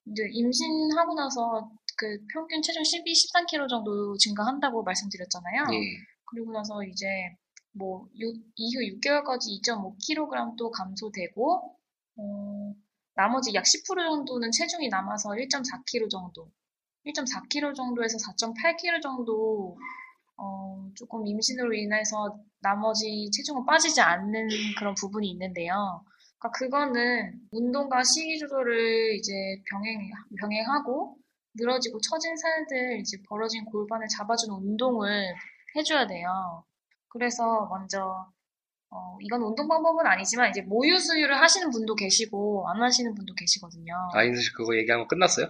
이제 0.06 0.22
임신하고 0.32 1.14
나서 1.14 1.70
그 1.96 2.18
평균 2.32 2.60
체중 2.62 2.82
12, 2.82 3.12
13kg 3.12 3.68
정도 3.68 4.16
증가한다고 4.16 4.82
말씀드렸잖아요. 4.82 5.64
예. 5.74 5.78
그리고 6.24 6.52
나서 6.52 6.82
이제 6.82 7.06
뭐 7.72 8.08
유- 8.18 8.34
이후 8.56 8.80
6개월까지 8.98 9.50
2.5kg 9.62 10.56
또 10.56 10.70
감소되고 10.70 11.76
어, 12.16 12.74
나머지 13.14 13.54
약 13.54 13.64
10% 13.64 13.94
정도는 13.96 14.50
체중이 14.50 14.88
남아서 14.88 15.30
1.4kg 15.36 16.08
정도, 16.10 16.50
1.4kg 17.06 17.74
정도에서 17.74 18.18
4.8kg 18.18 19.02
정도 19.02 19.76
어, 20.36 20.90
조금 20.94 21.26
임신으로 21.26 21.74
인해서 21.74 22.38
나머지 22.60 23.30
체중은 23.30 23.66
빠지지 23.66 24.00
않는 24.00 24.48
그런 24.78 24.94
부분이 24.94 25.28
있는데요. 25.30 26.02
그러니까 26.38 26.58
그거는 26.58 27.40
운동과 27.50 28.02
식이 28.02 28.38
조절을 28.38 29.14
이제 29.16 29.32
병행, 29.70 30.10
병행하고 30.40 31.16
늘어지고 31.54 32.00
처진 32.00 32.36
살들, 32.36 33.00
이제 33.00 33.18
벌어진 33.28 33.64
골반을 33.66 34.06
잡아주는 34.08 34.54
운동을 34.54 35.34
해줘야 35.76 36.06
돼요. 36.06 36.64
그래서 37.08 37.66
먼저, 37.68 38.30
어, 38.90 39.18
이건 39.20 39.42
운동 39.42 39.68
방법은 39.68 40.06
아니지만 40.06 40.50
이제 40.50 40.62
모유 40.62 40.98
수유를 40.98 41.38
하시는 41.38 41.70
분도 41.70 41.94
계시고 41.94 42.68
안 42.68 42.80
하시는 42.80 43.14
분도 43.14 43.34
계시거든요. 43.34 43.92
아인스 44.14 44.40
씨 44.42 44.52
그거 44.52 44.74
얘기한 44.76 45.00
거 45.00 45.08
끝났어요? 45.08 45.48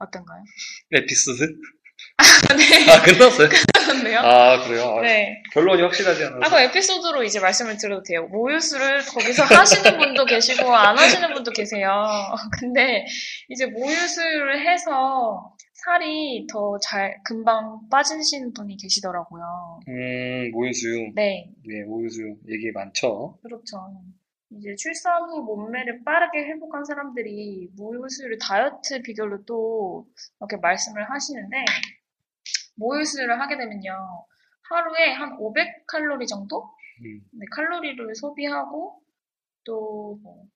어떤가요? 0.00 0.42
에피소드? 0.92 1.46
네, 2.56 2.90
아 2.90 3.02
끝났어요? 3.02 3.48
그렇네요. 3.74 4.18
아 4.20 4.64
그래요? 4.64 4.96
아, 4.98 5.00
네. 5.02 5.42
결론이 5.52 5.82
확실하지 5.82 6.24
아, 6.24 6.26
않아서. 6.28 6.56
그 6.56 6.62
에피소드로 6.62 7.22
이제 7.22 7.40
말씀을 7.40 7.76
드려도 7.76 8.02
돼요. 8.02 8.26
모유수를 8.28 9.04
거기서 9.04 9.44
하시는 9.44 9.98
분도 9.98 10.24
계시고, 10.24 10.74
안 10.74 10.98
하시는 10.98 11.32
분도 11.34 11.50
계세요. 11.52 11.90
근데 12.58 13.04
이제 13.48 13.66
모유수를 13.66 14.66
해서 14.66 15.54
살이 15.84 16.46
더 16.50 16.78
잘, 16.82 17.16
금방 17.24 17.80
빠지시는 17.90 18.52
분이 18.54 18.76
계시더라고요. 18.76 19.80
음 19.88 20.50
모유수유. 20.52 21.12
네, 21.14 21.46
네 21.66 21.84
모유수유 21.86 22.36
얘기 22.48 22.70
많죠. 22.72 23.38
그렇죠. 23.42 23.76
이제 24.52 24.74
출산 24.76 25.22
후 25.22 25.42
몸매를 25.42 26.02
빠르게 26.04 26.44
회복한 26.44 26.84
사람들이 26.84 27.70
모유수유를 27.76 28.38
다이어트 28.38 29.00
비결로 29.02 29.44
또 29.44 30.06
이렇게 30.40 30.56
말씀을 30.56 31.08
하시는데, 31.08 31.64
모유수유를 32.74 33.40
하게 33.40 33.56
되면요. 33.56 34.26
하루에 34.68 35.12
한 35.12 35.36
500칼로리 35.38 36.26
정도? 36.26 36.68
음, 37.02 37.20
네, 37.32 37.46
칼로리를 37.52 38.14
소비하고 38.14 39.00
또 39.64 40.18
뭐, 40.22 40.46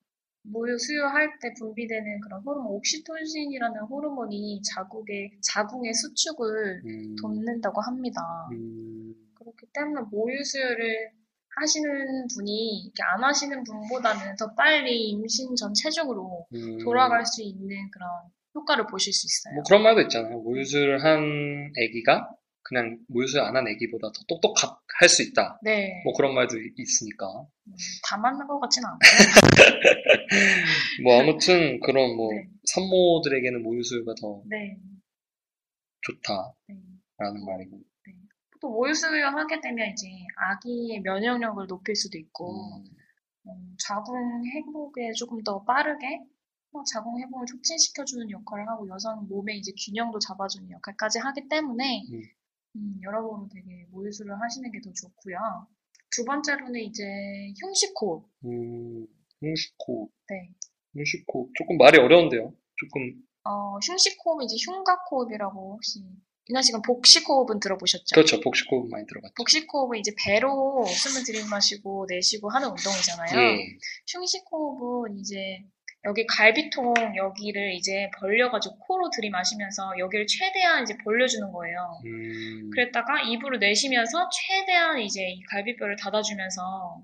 모유 0.43 0.77
수유할 0.79 1.39
때 1.41 1.55
분비되는 1.59 2.21
그런 2.21 2.43
호르몬 2.43 2.67
옥시토신이라는 2.73 3.81
호르몬이 3.83 4.61
자국의 4.63 5.39
자궁의 5.41 5.95
수축을 5.95 6.83
음, 6.85 7.17
돕는다고 7.17 7.81
합니다. 7.81 8.21
음, 8.53 9.15
그렇기 9.39 9.67
때문에 9.73 10.03
모유 10.11 10.45
수유를 10.45 11.13
하시는 11.57 12.27
분이 12.35 12.83
이렇게 12.85 13.03
안 13.03 13.23
하시는 13.25 13.63
분보다는 13.65 14.37
더 14.37 14.55
빨리 14.55 15.09
임신 15.11 15.55
전 15.57 15.73
체중으로 15.75 16.47
음. 16.55 16.79
돌아갈 16.85 17.25
수 17.27 17.43
있는 17.43 17.91
그런 17.91 18.09
효과를 18.55 18.87
보실 18.87 19.13
수 19.13 19.27
있어요. 19.27 19.55
뭐 19.55 19.63
그런 19.65 19.83
말도 19.83 20.03
있잖아요. 20.03 20.39
모유수유를 20.41 21.03
한 21.05 21.73
아기가 21.77 22.31
그냥 22.63 22.99
모유수유 23.09 23.43
안한 23.43 23.67
아기보다 23.67 24.09
더 24.09 24.21
똑똑할 24.29 25.09
수 25.09 25.23
있다. 25.23 25.59
네, 25.63 26.03
뭐 26.05 26.15
그런 26.15 26.35
말도 26.35 26.57
있- 26.59 26.75
있으니까. 26.79 27.27
음, 27.67 27.73
다 28.09 28.17
맞는 28.17 28.47
것 28.47 28.59
같지는 28.61 28.89
않고요. 28.89 29.01
뭐 31.05 31.21
아무튼 31.21 31.81
그런 31.81 32.17
뭐 32.17 32.33
네. 32.33 32.47
산모들에게는 32.65 33.63
모유수유가 33.63 34.15
더 34.21 34.43
네, 34.47 34.77
좋다라는 36.03 36.55
네. 36.69 37.45
말이고. 37.53 37.79
또 38.65 38.71
모유수유 38.71 39.27
하게 39.27 39.61
되면 39.61 39.91
이제 39.91 40.09
아기의 40.37 41.03
면역력을 41.03 41.67
높일 41.67 41.95
수도 41.95 42.17
있고 42.17 42.79
음, 42.79 42.85
음, 43.47 43.77
자궁 43.79 44.43
회복에 44.47 45.13
조금 45.13 45.45
더 45.45 45.63
빠르게 45.65 46.23
어, 46.73 46.83
자궁 46.91 47.21
회복을 47.21 47.45
촉진시켜주는 47.45 48.31
역할을 48.31 48.67
하고 48.67 48.89
여성 48.89 49.29
몸의 49.29 49.59
이제 49.59 49.71
균형도 49.85 50.19
잡아주는 50.19 50.71
역할까지 50.71 51.19
하기 51.19 51.47
때문에 51.51 52.05
음. 52.11 52.23
음, 52.77 53.01
여러모로 53.03 53.49
되게 53.53 53.85
모유수유를 53.91 54.41
하시는 54.41 54.73
게 54.73 54.81
더 54.81 54.91
좋고요. 54.95 55.37
두 56.11 56.25
번째로는 56.25 56.81
이제 56.81 57.05
흉식호흡. 57.61 58.27
음, 58.47 59.07
흉식호흡. 59.43 60.11
네. 60.31 60.51
흉식호흡. 60.97 61.51
조금 61.55 61.77
말이 61.77 61.99
어려운데요. 61.99 62.55
조금 62.77 63.23
어, 63.45 63.79
흉식호흡 63.87 64.43
이제 64.45 64.57
흉곽호흡이라고 64.65 65.75
혹시 65.75 66.03
이나 66.47 66.61
씨는 66.61 66.83
복식호흡은 66.83 67.59
들어보셨죠? 67.61 68.15
그렇죠. 68.15 68.41
복식호흡 68.41 68.91
많이 68.91 69.07
들어봤죠. 69.07 69.35
복식호흡은 69.37 69.99
이제 69.99 70.13
배로 70.25 70.85
숨을 70.85 71.25
들이마시고 71.25 72.07
내쉬고 72.09 72.51
하는 72.51 72.69
운동이잖아요. 72.69 73.41
예. 73.41 73.59
흉식호흡은 74.09 75.19
이제 75.21 75.65
여기 76.07 76.27
갈비통 76.27 76.93
여기를 77.17 77.73
이제 77.73 78.11
벌려가지고 78.21 78.79
코로 78.79 79.09
들이마시면서 79.09 79.99
여기를 79.99 80.27
최대한 80.27 80.83
이제 80.83 80.95
벌려주는 81.03 81.51
거예요. 81.51 82.01
음, 82.05 82.71
그랬다가 82.71 83.23
입으로 83.23 83.57
내쉬면서 83.57 84.29
최대한 84.29 85.01
이제 85.01 85.23
이 85.23 85.43
갈비뼈를 85.51 85.97
닫아주면서 85.97 87.03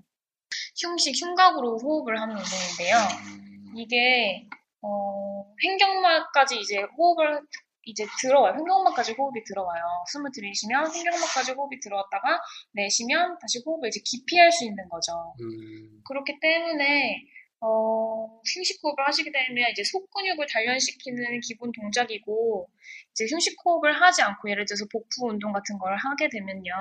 흉식, 0.79 1.15
흉곽으로 1.19 1.79
호흡을 1.79 2.21
하는 2.21 2.35
운동인데요. 2.35 2.97
음, 3.25 3.73
이게 3.75 4.45
어, 4.83 5.45
횡격막까지 5.63 6.59
이제 6.59 6.81
호흡을 6.95 7.41
이제 7.85 8.05
들어와요. 8.21 8.53
횡격막까지 8.57 9.13
호흡이 9.17 9.43
들어와요. 9.43 9.81
숨을 10.11 10.31
들이쉬면 10.33 10.93
횡격막까지 10.93 11.53
호흡이 11.53 11.79
들어왔다가 11.79 12.39
내쉬면 12.73 13.37
다시 13.39 13.61
호흡을 13.65 13.89
이제 13.89 13.99
깊이 14.05 14.37
할 14.37 14.51
수 14.51 14.65
있는 14.65 14.87
거죠. 14.89 15.11
음, 15.41 16.01
그렇기 16.05 16.39
때문에 16.39 17.21
어, 17.61 18.41
휴식 18.45 18.79
호흡을 18.83 19.07
하시게 19.07 19.31
되면 19.31 19.69
이제 19.71 19.83
속 19.83 20.09
근육을 20.11 20.45
단련시키는 20.51 21.39
기본 21.41 21.71
동작이고 21.71 22.67
이제 23.11 23.25
휴식 23.33 23.55
호흡을 23.63 24.01
하지 24.01 24.21
않고 24.23 24.49
예를 24.49 24.65
들어서 24.65 24.85
복부 24.91 25.27
운동 25.29 25.51
같은 25.53 25.77
걸 25.77 25.95
하게 25.97 26.29
되면요. 26.29 26.73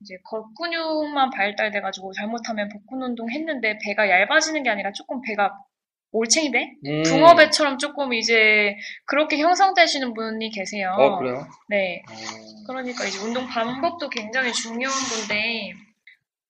이제 0.00 0.16
겉 0.24 0.52
근육만 0.54 1.30
발달돼가지고 1.30 2.12
잘못하면 2.12 2.68
복근 2.68 3.02
운동 3.02 3.30
했는데 3.30 3.78
배가 3.84 4.08
얇아지는 4.08 4.62
게 4.64 4.70
아니라 4.70 4.92
조금 4.92 5.20
배가 5.22 5.56
올챙이배? 6.12 6.76
음. 6.86 7.02
붕어배처럼 7.04 7.78
조금 7.78 8.12
이제 8.12 8.76
그렇게 9.06 9.38
형성되시는 9.38 10.14
분이 10.14 10.50
계세요. 10.50 10.94
어, 10.98 11.18
그래요? 11.18 11.46
네. 11.68 12.02
어, 12.08 12.66
그러니까 12.66 13.04
이제 13.06 13.18
운동 13.18 13.46
방법도 13.46 14.08
굉장히 14.10 14.52
중요한 14.52 14.94
건데 14.94 15.72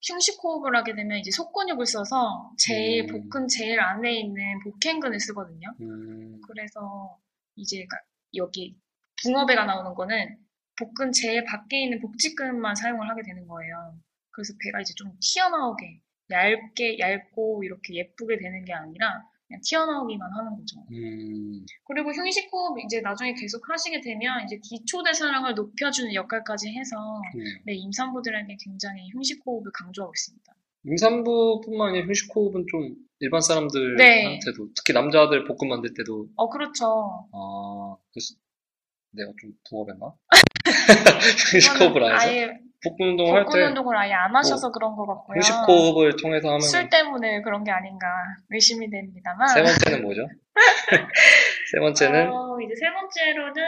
휴식 0.04 0.42
호흡을 0.42 0.75
하게 0.76 0.95
되면 0.95 1.16
이제 1.19 1.31
속근육을 1.31 1.87
써서 1.87 2.50
제일 2.59 3.04
음. 3.04 3.07
복근 3.07 3.47
제일 3.47 3.81
안에 3.81 4.12
있는 4.12 4.59
복행근을 4.64 5.21
쓰거든요. 5.21 5.69
음, 5.81 6.40
그래서 6.47 7.16
이제 7.54 7.87
가- 7.88 7.99
여기 8.35 8.76
붕어배가 9.23 9.64
나오는 9.64 9.95
거는 9.95 10.38
복근 10.76 11.12
제일 11.12 11.45
밖에 11.45 11.83
있는 11.85 12.00
복직근만 12.00 12.75
사용을 12.75 13.09
하게 13.09 13.23
되는 13.23 13.47
거예요. 13.47 13.95
그래서 14.33 14.54
배가 14.64 14.81
이제 14.81 14.92
좀 14.97 15.12
튀어나오게 15.21 16.00
얇게 16.31 16.99
얇고 16.99 17.62
이렇게 17.62 17.95
예쁘게 17.95 18.38
되는 18.38 18.64
게 18.64 18.73
아니라 18.73 19.23
튀어나오기만 19.61 20.30
하는 20.32 20.56
거죠. 20.56 20.85
음, 20.90 21.64
그리고 21.85 22.11
휴식 22.11 22.49
호흡 22.52 22.78
이제 22.85 23.00
나중에 23.00 23.35
계속 23.35 23.68
하시게 23.68 24.00
되면 24.00 24.44
이제 24.44 24.59
기초 24.62 25.02
대사량을 25.02 25.54
높여주는 25.54 26.14
역할까지 26.14 26.71
해서 26.71 26.97
음. 27.35 27.44
네, 27.64 27.75
임산부들에게 27.75 28.56
굉장히 28.64 29.11
휴식 29.12 29.42
호흡을 29.44 29.71
강조하고 29.73 30.12
있습니다. 30.14 30.52
임산부뿐만 30.85 31.90
아니라 31.90 32.06
휴식 32.06 32.35
호흡은 32.35 32.66
좀 32.71 32.97
일반 33.21 33.40
네. 33.40 33.47
사람들한테도 33.47 34.68
특히 34.75 34.92
남자들 34.92 35.44
복근 35.44 35.68
만들 35.68 35.94
때도 35.94 36.28
어, 36.37 36.49
그렇죠. 36.49 37.28
아 37.32 37.97
그래서 38.12 38.35
내가 39.12 39.30
좀 39.40 39.52
붕어배인가? 39.68 40.12
휴식 41.52 41.80
호흡을 41.80 42.04
안 42.04 42.14
해서 42.14 42.26
아예 42.26 42.59
복근 42.85 43.09
운동을 43.11 43.35
할 43.35 43.45
복근 43.45 43.61
때 43.61 43.67
운동을 43.67 43.97
아예 43.97 44.12
안 44.12 44.35
하셔서 44.35 44.71
그런 44.73 44.97
것 44.97 45.07
같고요. 45.07 45.39
휴식 45.39 45.55
호흡을 45.69 46.17
통해서 46.21 46.49
하면 46.49 46.61
술 46.61 46.89
때문에 46.91 47.41
그런 47.43 47.62
게 47.65 47.71
아닌가 47.71 48.07
의심이 48.51 48.91
됩니다만. 48.91 49.49
세 49.49 49.62
번째는 49.62 50.03
뭐죠? 50.03 50.29
세 51.73 51.79
번째는 51.81 52.29
어, 52.31 52.59
이제 52.61 52.75
세 52.79 52.93
번째로는 52.93 53.62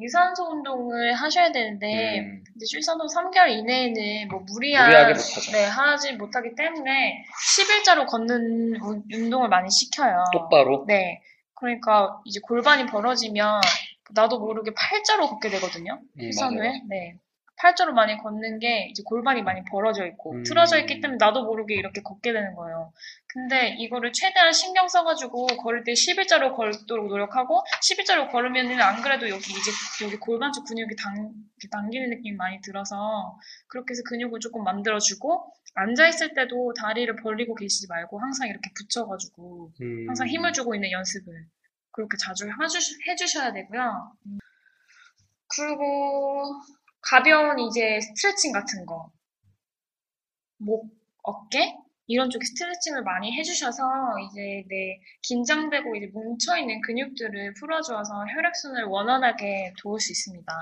유산소 0.00 0.44
운동을 0.44 1.12
하셔야 1.14 1.50
되는데 1.50 2.20
음, 2.20 2.44
이제 2.56 2.64
출산 2.70 3.00
후 3.00 3.06
3개월 3.06 3.48
이내에는 3.50 4.28
뭐 4.28 4.40
무리한. 4.52 4.90
네, 5.52 5.64
하지 5.64 6.12
못하기 6.14 6.54
때문에 6.54 7.24
10일자로 7.58 8.06
걷는 8.06 8.80
운- 8.80 9.02
운동을 9.12 9.48
많이 9.48 9.68
시켜요. 9.70 10.24
똑바로 10.32 10.84
네. 10.86 11.20
그러니까 11.54 12.20
이제 12.24 12.38
골반이 12.40 12.86
벌어지면 12.86 13.60
나도 14.14 14.38
모르게 14.38 14.72
팔자로 14.74 15.26
걷게 15.28 15.48
되거든요. 15.50 15.98
음, 16.16 16.20
출산 16.20 16.54
맞아요. 16.54 16.70
후에. 16.70 16.80
네. 16.88 17.14
팔자로 17.60 17.92
많이 17.92 18.16
걷는 18.16 18.58
게 18.58 18.86
이제 18.90 19.02
골반이 19.04 19.42
많이 19.42 19.64
벌어져 19.64 20.06
있고 20.06 20.32
음. 20.32 20.42
틀어져 20.44 20.78
있기 20.80 21.00
때문에 21.00 21.18
나도 21.18 21.44
모르게 21.44 21.74
이렇게 21.74 22.02
걷게 22.02 22.32
되는 22.32 22.54
거예요. 22.54 22.92
근데 23.26 23.74
이거를 23.78 24.12
최대한 24.12 24.52
신경 24.52 24.88
써가지고 24.88 25.46
걸을 25.46 25.84
때 25.84 25.92
11자로 25.92 26.56
걸도록 26.56 27.08
노력하고 27.08 27.62
11자로 27.82 28.30
걸으면은 28.30 28.80
안 28.80 29.02
그래도 29.02 29.28
여기 29.28 29.52
이제 29.52 29.70
여기 30.04 30.16
골반 30.16 30.52
쪽 30.52 30.64
근육이 30.66 30.96
당, 30.96 31.32
당기는 31.70 32.10
느낌이 32.10 32.36
많이 32.36 32.60
들어서 32.62 33.38
그렇게 33.66 33.92
해서 33.92 34.02
근육을 34.08 34.40
조금 34.40 34.64
만들어주고 34.64 35.52
앉아있을 35.74 36.34
때도 36.34 36.72
다리를 36.74 37.14
벌리고 37.16 37.54
계시지 37.54 37.86
말고 37.88 38.20
항상 38.20 38.48
이렇게 38.48 38.70
붙여가지고 38.74 39.72
음, 39.80 40.04
항상 40.08 40.26
힘을 40.26 40.52
주고 40.52 40.74
있는 40.74 40.90
연습을 40.90 41.32
그렇게 41.92 42.16
자주 42.16 42.46
해주, 42.46 42.78
해주셔야 43.08 43.52
되고요. 43.52 44.12
음. 44.26 44.38
그리고 45.54 46.60
가벼운 47.00 47.58
이제 47.58 48.00
스트레칭 48.00 48.52
같은 48.52 48.84
거, 48.86 49.10
목, 50.58 50.90
어깨 51.22 51.76
이런 52.06 52.30
쪽에 52.30 52.44
스트레칭을 52.44 53.02
많이 53.02 53.32
해주셔서 53.36 53.82
이제 54.26 54.64
내 54.68 54.98
긴장되고 55.22 55.94
이제 55.96 56.06
뭉쳐 56.06 56.58
있는 56.58 56.80
근육들을 56.80 57.54
풀어주어서 57.54 58.26
혈액순을 58.26 58.84
원활하게 58.84 59.74
도울 59.78 60.00
수 60.00 60.12
있습니다. 60.12 60.52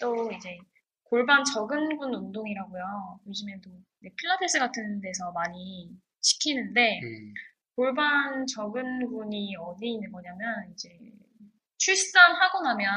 또 0.00 0.30
이제 0.32 0.58
골반 1.04 1.44
적응근 1.44 2.14
운동이라고요. 2.14 3.20
요즘에도 3.26 3.70
네, 4.00 4.10
필라테스 4.16 4.58
같은 4.58 5.00
데서 5.00 5.32
많이 5.32 5.88
시키는데 6.20 7.00
음, 7.02 7.34
골반 7.74 8.46
적은근이 8.46 9.56
어디 9.56 9.92
있는 9.92 10.12
거냐면 10.12 10.70
이제 10.72 10.90
출산하고 11.84 12.62
나면 12.62 12.88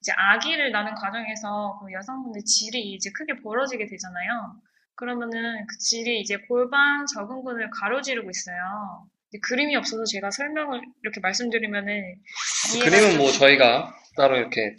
이제 0.00 0.12
아기를 0.16 0.70
낳는 0.70 0.94
과정에서 0.94 1.80
그 1.82 1.92
여성분들 1.92 2.42
질이 2.44 2.92
이제 2.92 3.10
크게 3.10 3.40
벌어지게 3.42 3.86
되잖아요. 3.86 4.54
그러면은 4.94 5.66
그 5.66 5.78
질이 5.78 6.20
이제 6.20 6.36
골반 6.48 7.04
적은근을 7.06 7.70
가로지르고 7.70 8.30
있어요. 8.30 9.08
그림이 9.42 9.74
없어서 9.76 10.04
제가 10.04 10.30
설명을 10.30 10.82
이렇게 11.02 11.20
말씀드리면은 11.20 12.20
그림은 12.84 13.18
뭐 13.18 13.30
좀- 13.30 13.40
저희가 13.40 13.92
따로 14.16 14.36
이렇게 14.36 14.76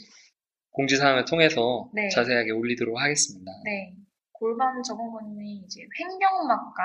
공지사항을 0.71 1.25
통해서 1.25 1.89
네. 1.93 2.07
자세하게 2.09 2.51
올리도록 2.51 2.99
하겠습니다. 2.99 3.51
네. 3.65 3.93
골반 4.31 4.81
적응근이 4.83 5.63
이제 5.65 5.81
횡격막과 5.99 6.83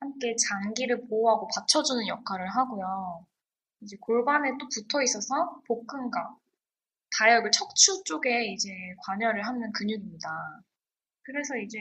함께 0.00 0.34
장기를 0.36 1.06
보호하고 1.08 1.48
받쳐주는 1.54 2.06
역할을 2.08 2.48
하고요. 2.48 3.24
이제 3.84 3.96
골반에 4.00 4.50
또 4.58 4.68
붙어 4.68 5.02
있어서 5.02 5.60
복근과 5.66 6.36
다역을 7.18 7.50
척추 7.52 8.02
쪽에 8.04 8.46
이제 8.46 8.70
관여를 9.06 9.46
하는 9.46 9.70
근육입니다. 9.72 10.62
그래서 11.22 11.56
이제 11.56 11.78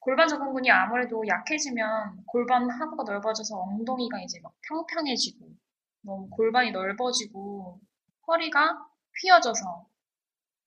골반 0.00 0.28
적응근이 0.28 0.70
아무래도 0.70 1.22
약해지면 1.26 2.24
골반 2.26 2.68
하부가 2.70 3.04
넓어져서 3.04 3.56
엉덩이가 3.56 4.20
이제 4.22 4.40
막 4.40 4.54
평평해지고 4.68 5.46
너무 6.02 6.28
골반이 6.30 6.72
넓어지고 6.72 7.80
허리가 8.26 8.88
휘어져서 9.20 9.86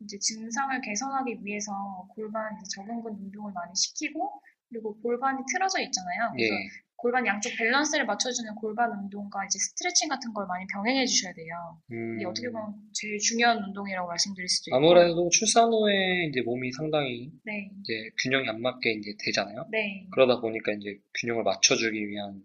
이제 0.02 0.18
증상을 0.20 0.80
개선하기 0.82 1.44
위해서 1.44 1.72
골반 2.16 2.52
적응근 2.70 3.14
운동을 3.14 3.52
많이 3.54 3.74
시키고 3.76 4.42
그리고 4.70 5.00
골반이 5.02 5.44
틀어져 5.52 5.80
있잖아요. 5.82 6.32
그래서 6.32 6.54
예. 6.54 6.85
골반 7.06 7.24
양쪽 7.28 7.56
밸런스를 7.56 8.08
맞춰주는 8.08 8.56
골반 8.56 8.90
운동과 8.90 9.46
이제 9.46 9.60
스트레칭 9.60 10.10
같은 10.10 10.34
걸 10.34 10.48
많이 10.48 10.66
병행해 10.74 11.06
주셔야 11.06 11.34
돼요. 11.34 11.80
음, 11.92 12.16
이게 12.18 12.26
어떻게 12.26 12.50
보면 12.50 12.74
제일 12.94 13.20
중요한 13.20 13.60
운동이라고 13.64 14.08
말씀드릴 14.08 14.50
수도 14.50 14.72
있고. 14.72 14.76
아무래도 14.76 15.30
출산 15.30 15.72
후에 15.72 16.26
이제 16.30 16.42
몸이 16.42 16.72
상당히 16.72 17.32
네, 17.44 17.70
이제 17.82 18.10
균형이 18.24 18.50
안 18.50 18.60
맞게 18.60 18.92
이제 18.94 19.14
되잖아요. 19.24 19.68
네, 19.70 20.08
그러다 20.14 20.42
보니까 20.42 20.72
이제 20.72 21.00
균형을 21.22 21.44
맞춰주기 21.44 22.08
위한 22.08 22.42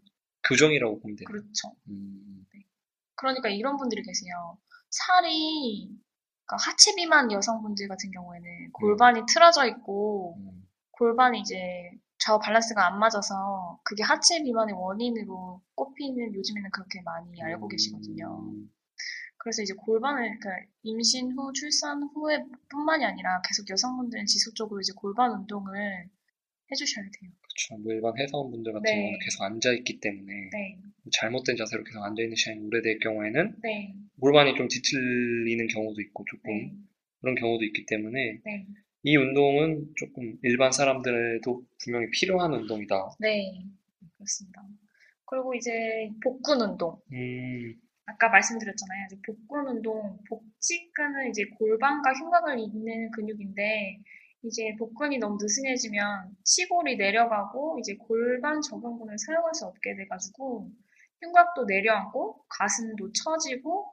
교정이라고 0.47 1.01
보면 1.01 1.17
돼요. 1.17 1.25
그렇죠. 1.25 1.75
음, 1.89 2.45
그러니까 3.15 3.49
이런 3.49 3.79
분들이 3.79 4.03
계세요. 4.03 4.59
살이 4.91 5.89
그러니까 6.45 6.69
하체 6.69 6.95
비만 6.97 7.33
여성분들 7.33 7.89
같은 7.89 8.11
경우에는 8.11 8.73
골반이 8.73 9.23
틀어져 9.27 9.67
있고 9.69 10.37
음, 10.37 10.67
골반이 10.91 11.41
이제 11.41 11.57
좌우 12.21 12.39
밸런스가 12.39 12.87
안 12.87 12.99
맞아서 12.99 13.81
그게 13.83 14.03
하체 14.03 14.43
비만의 14.43 14.75
원인으로 14.75 15.61
꼽히는 15.75 16.35
요즘에는 16.35 16.71
그렇게 16.71 17.01
많이 17.03 17.41
알고 17.43 17.67
계시거든요. 17.67 18.53
음, 18.53 18.71
그래서 19.39 19.63
이제 19.63 19.73
골반을 19.75 20.39
그러니까 20.39 20.67
임신 20.83 21.33
후 21.33 21.51
출산 21.53 22.03
후에 22.03 22.45
뿐만이 22.69 23.05
아니라 23.05 23.41
계속 23.41 23.69
여성분들은 23.71 24.27
지속적으로 24.27 24.81
이제 24.81 24.93
골반 24.95 25.33
운동을 25.33 26.11
해주셔야 26.71 27.05
돼요. 27.05 27.31
그렇죠. 27.41 27.83
뭐 27.83 27.93
일반 27.93 28.13
회사원분들 28.19 28.73
같은 28.73 28.83
네. 28.85 28.97
경우는 28.97 29.19
계속 29.19 29.43
앉아 29.43 29.73
있기 29.79 30.01
때문에 30.01 30.33
네, 30.53 30.79
잘못된 31.13 31.57
자세로 31.57 31.83
계속 31.85 32.03
앉아 32.03 32.23
있는 32.23 32.37
시간이 32.37 32.61
오래될 32.61 32.99
경우에는 33.01 33.57
네, 33.63 33.95
골반이 34.21 34.55
좀 34.57 34.69
뒤틀리는 34.69 35.67
경우도 35.69 36.01
있고 36.03 36.25
조금 36.31 36.53
네, 36.53 36.73
그런 37.23 37.35
경우도 37.35 37.65
있기 37.65 37.87
때문에 37.87 38.41
네, 38.45 38.67
이 39.03 39.17
운동은 39.17 39.93
조금 39.97 40.39
일반 40.43 40.73
사람들에도 40.73 41.63
분명히 41.83 42.11
필요한 42.11 42.53
운동이다. 42.53 43.11
네, 43.21 43.65
그렇습니다. 44.17 44.63
그리고 45.25 45.55
이제 45.55 46.11
복근 46.23 46.61
운동. 46.61 47.01
음, 47.13 47.81
아까 48.07 48.29
말씀드렸잖아요. 48.29 49.07
이제 49.07 49.17
복근 49.25 49.69
운동, 49.69 50.19
복직근은 50.29 51.31
이제 51.31 51.45
골반과 51.57 52.13
흉곽을 52.15 52.59
잇는 52.59 53.11
근육인데, 53.13 53.99
이제 54.43 54.75
복근이 54.79 55.19
너무 55.19 55.39
느슨해지면 55.41 56.37
치골이 56.45 56.97
내려가고, 56.97 57.79
이제 57.79 57.95
골반 57.97 58.61
적응근을 58.61 59.17
사용할 59.19 59.55
수 59.55 59.67
없게 59.67 59.95
돼가지고, 59.95 60.71
흉곽도 61.23 61.65
내려앉고, 61.67 62.45
가슴도 62.49 63.13
처지고, 63.13 63.93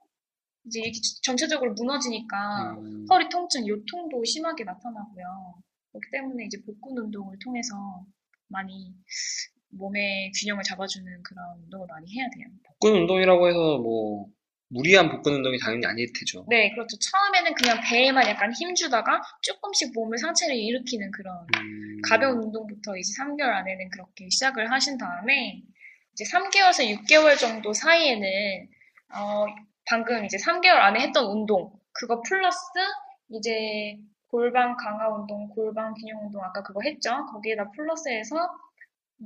이제 0.68 0.82
이게 0.82 1.00
전체적으로 1.24 1.74
무너지니까 1.74 2.76
음, 2.78 3.06
허리 3.10 3.30
통증, 3.30 3.66
요통도 3.68 4.24
심하게 4.26 4.64
나타나고요. 4.64 5.56
그렇기 5.92 6.08
때문에 6.12 6.46
이제 6.46 6.58
복근 6.66 6.98
운동을 6.98 7.38
통해서 7.44 8.06
많이 8.50 8.94
몸의 9.70 10.32
균형을 10.40 10.64
잡아주는 10.64 11.24
그런 11.24 11.60
운동을 11.64 11.88
많이 11.88 12.14
해야 12.14 12.26
돼요. 12.30 12.48
복근 12.80 13.02
운동이라고 13.02 13.48
해서 13.48 13.78
뭐 13.80 14.28
무리한 14.70 15.10
복근 15.10 15.36
운동이 15.36 15.58
당연히 15.60 15.86
아닐 15.86 16.12
테죠. 16.12 16.46
네, 16.50 16.72
그렇죠. 16.72 16.98
처음에는 17.00 17.54
그냥 17.56 17.80
배에만 17.82 18.28
약간 18.28 18.52
힘주다가 18.54 19.22
조금씩 19.42 19.94
몸을 19.94 20.18
상체를 20.18 20.56
일으키는 20.56 21.12
그런 21.12 21.48
음, 21.58 22.02
가벼운 22.04 22.38
운동부터 22.40 22.98
이제 22.98 23.12
3개월 23.22 23.50
안에는 23.50 23.90
그렇게 23.90 24.30
시작을 24.30 24.70
하신 24.72 24.98
다음에 24.98 25.64
이제 26.12 26.26
3개월에서 26.26 27.06
6개월 27.06 27.38
정도 27.38 27.72
사이에는 27.72 28.68
어, 29.14 29.46
방금 29.88 30.26
이제 30.26 30.38
3개월 30.38 30.76
안에 30.76 31.00
했던 31.00 31.26
운동 31.26 31.72
그거 31.94 32.22
플러스 32.22 32.58
이제 33.30 33.98
골반 34.30 34.76
강화 34.76 35.08
운동, 35.16 35.48
골반 35.50 35.94
균형 35.94 36.26
운동 36.26 36.44
아까 36.44 36.62
그거 36.62 36.82
했죠. 36.84 37.26
거기에다 37.32 37.72
플러스해서 37.72 38.36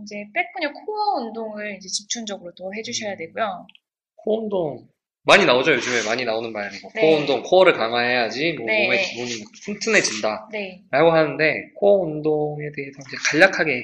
이제 0.04 0.28
백 0.34 0.54
근육 0.54 0.74
코어 0.74 1.22
운동을 1.22 1.76
이제 1.78 1.88
집중적으로 1.88 2.54
또 2.56 2.74
해주셔야 2.74 3.16
되고요. 3.18 3.68
코어 4.16 4.40
운동 4.40 4.88
많이 5.24 5.46
나오죠 5.46 5.74
요즘에 5.74 6.04
많이 6.08 6.26
나오는 6.26 6.52
말이고 6.52 6.90
네. 6.96 7.02
코어 7.02 7.20
운동 7.20 7.44
코어를 7.44 7.74
강화해야지 7.74 8.54
뭐 8.54 8.66
네. 8.66 8.84
몸의 8.84 9.04
기본이 9.04 9.30
뭐 9.38 9.52
튼튼해진다 9.66 10.50
네, 10.52 10.84
라고 10.90 11.12
하는데 11.12 11.72
코어 11.76 12.02
운동에 12.04 12.72
대해서 12.76 13.00
이제 13.08 13.18
간략하게 13.30 13.84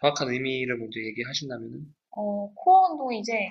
정확한 0.00 0.30
의미를 0.30 0.76
먼저 0.78 0.98
얘기하신다면은 1.00 1.82
어, 2.16 2.50
코어 2.54 2.92
운동이 2.92 3.20
이제 3.20 3.48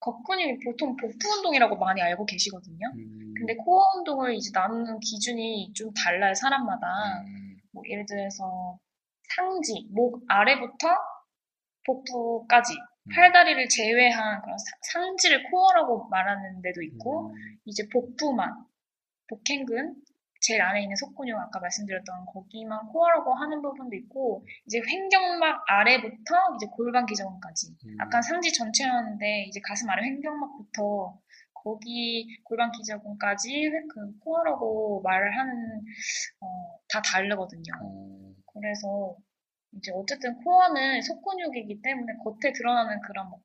겉근육이 0.00 0.60
보통 0.64 0.96
복부 0.96 1.28
운동이라고 1.28 1.76
많이 1.76 2.00
알고 2.00 2.24
계시거든요. 2.26 2.86
음, 2.94 3.34
근데 3.36 3.54
코어 3.56 3.98
운동을 3.98 4.34
이제 4.34 4.50
나누는 4.52 5.00
기준이 5.00 5.72
좀 5.74 5.92
달라요, 5.92 6.34
사람마다. 6.34 6.86
음, 7.26 7.56
뭐 7.72 7.82
예를 7.88 8.04
들어서 8.06 8.78
상지, 9.36 9.86
목 9.90 10.22
아래부터 10.28 10.88
복부까지, 11.86 12.74
음. 12.74 13.10
팔다리를 13.14 13.68
제외한 13.68 14.42
그런 14.42 14.56
사- 14.58 14.76
상지를 14.92 15.50
코어라고 15.50 16.08
말하는 16.08 16.60
데도 16.62 16.82
있고, 16.82 17.28
음, 17.30 17.34
이제 17.64 17.86
복부만, 17.92 18.52
복횡근, 19.28 19.94
제일 20.40 20.62
안에 20.62 20.82
있는 20.82 20.96
속근육 20.96 21.38
아까 21.38 21.60
말씀드렸던 21.60 22.26
거기만 22.26 22.86
코어라고 22.88 23.34
하는 23.34 23.62
부분도 23.62 23.94
있고, 23.96 24.44
이제 24.66 24.80
횡격막 24.86 25.64
아래부터 25.66 26.34
이제 26.56 26.66
골반 26.72 27.06
기저근까지. 27.06 27.68
음. 27.86 27.96
아까 28.00 28.22
상지 28.22 28.52
전체였는데, 28.52 29.44
이제 29.48 29.60
가슴 29.62 29.88
아래 29.90 30.06
횡격막부터 30.06 31.18
거기 31.52 32.40
골반 32.44 32.72
기저근까지 32.72 33.70
그 33.92 34.18
코어라고 34.20 35.02
말을 35.02 35.36
하는, 35.36 35.82
어, 36.40 36.78
다 36.88 37.02
다르거든요. 37.02 37.72
어, 37.82 38.32
그래서 38.52 39.16
이제 39.76 39.92
어쨌든 39.94 40.36
코어는 40.42 41.02
속근육이기 41.02 41.82
때문에 41.82 42.14
겉에 42.24 42.52
드러나는 42.52 43.00
그런 43.02 43.28
뭐, 43.28 43.40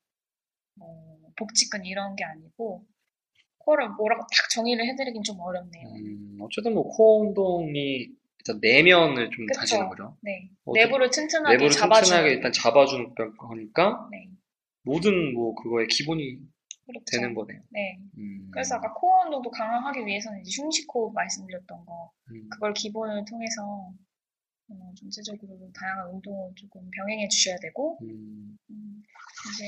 뭐 0.75 1.31
복직근 1.38 1.86
이런 1.86 2.15
게 2.15 2.23
아니고 2.23 2.86
코어를 3.65 3.89
뭐라고 3.89 4.21
딱 4.21 4.49
정의를 4.51 4.86
해드리긴 4.86 5.23
좀 5.23 5.39
어렵네요. 5.39 5.88
음, 5.89 6.38
어쨌든 6.41 6.73
뭐 6.73 6.84
코어 6.84 7.21
운동이 7.21 8.08
일단 8.39 8.60
내면을 8.62 9.30
좀 9.32 9.45
그쵸. 9.47 9.60
다지는 9.60 9.89
거죠. 9.89 10.15
네, 10.21 10.49
어쨌든 10.65 10.88
내부를 10.88 11.10
튼튼하게 11.10 11.54
내부를 11.56 11.71
잡아주는. 11.71 12.04
튼튼하게 12.17 12.36
일단 12.36 12.51
잡아주는 12.51 13.15
거니까 13.38 14.08
네, 14.12 14.30
모든 14.84 15.34
뭐 15.34 15.56
그거의 15.56 15.88
기본이 15.88 16.38
그렇죠. 16.86 17.04
되는 17.12 17.34
거네요. 17.34 17.60
네. 17.71 17.97
음, 18.19 18.47
그래서 18.51 18.75
아까 18.75 18.93
코어 18.93 19.23
운동도 19.25 19.49
강화하기 19.49 20.06
위해서는 20.06 20.41
이제 20.41 20.62
흉식 20.62 20.86
호흡 20.93 21.13
말씀드렸던 21.15 21.86
거 21.86 22.12
음, 22.32 22.47
그걸 22.51 22.73
기본을 22.73 23.25
통해서 23.25 23.91
어, 24.69 24.91
전체적으로 24.99 25.71
다양한 25.80 26.10
운동을 26.10 26.51
조금 26.56 26.89
병행해 26.89 27.28
주셔야 27.28 27.56
되고 27.62 27.97
음, 28.01 28.58
음, 28.69 29.04
이제 29.54 29.67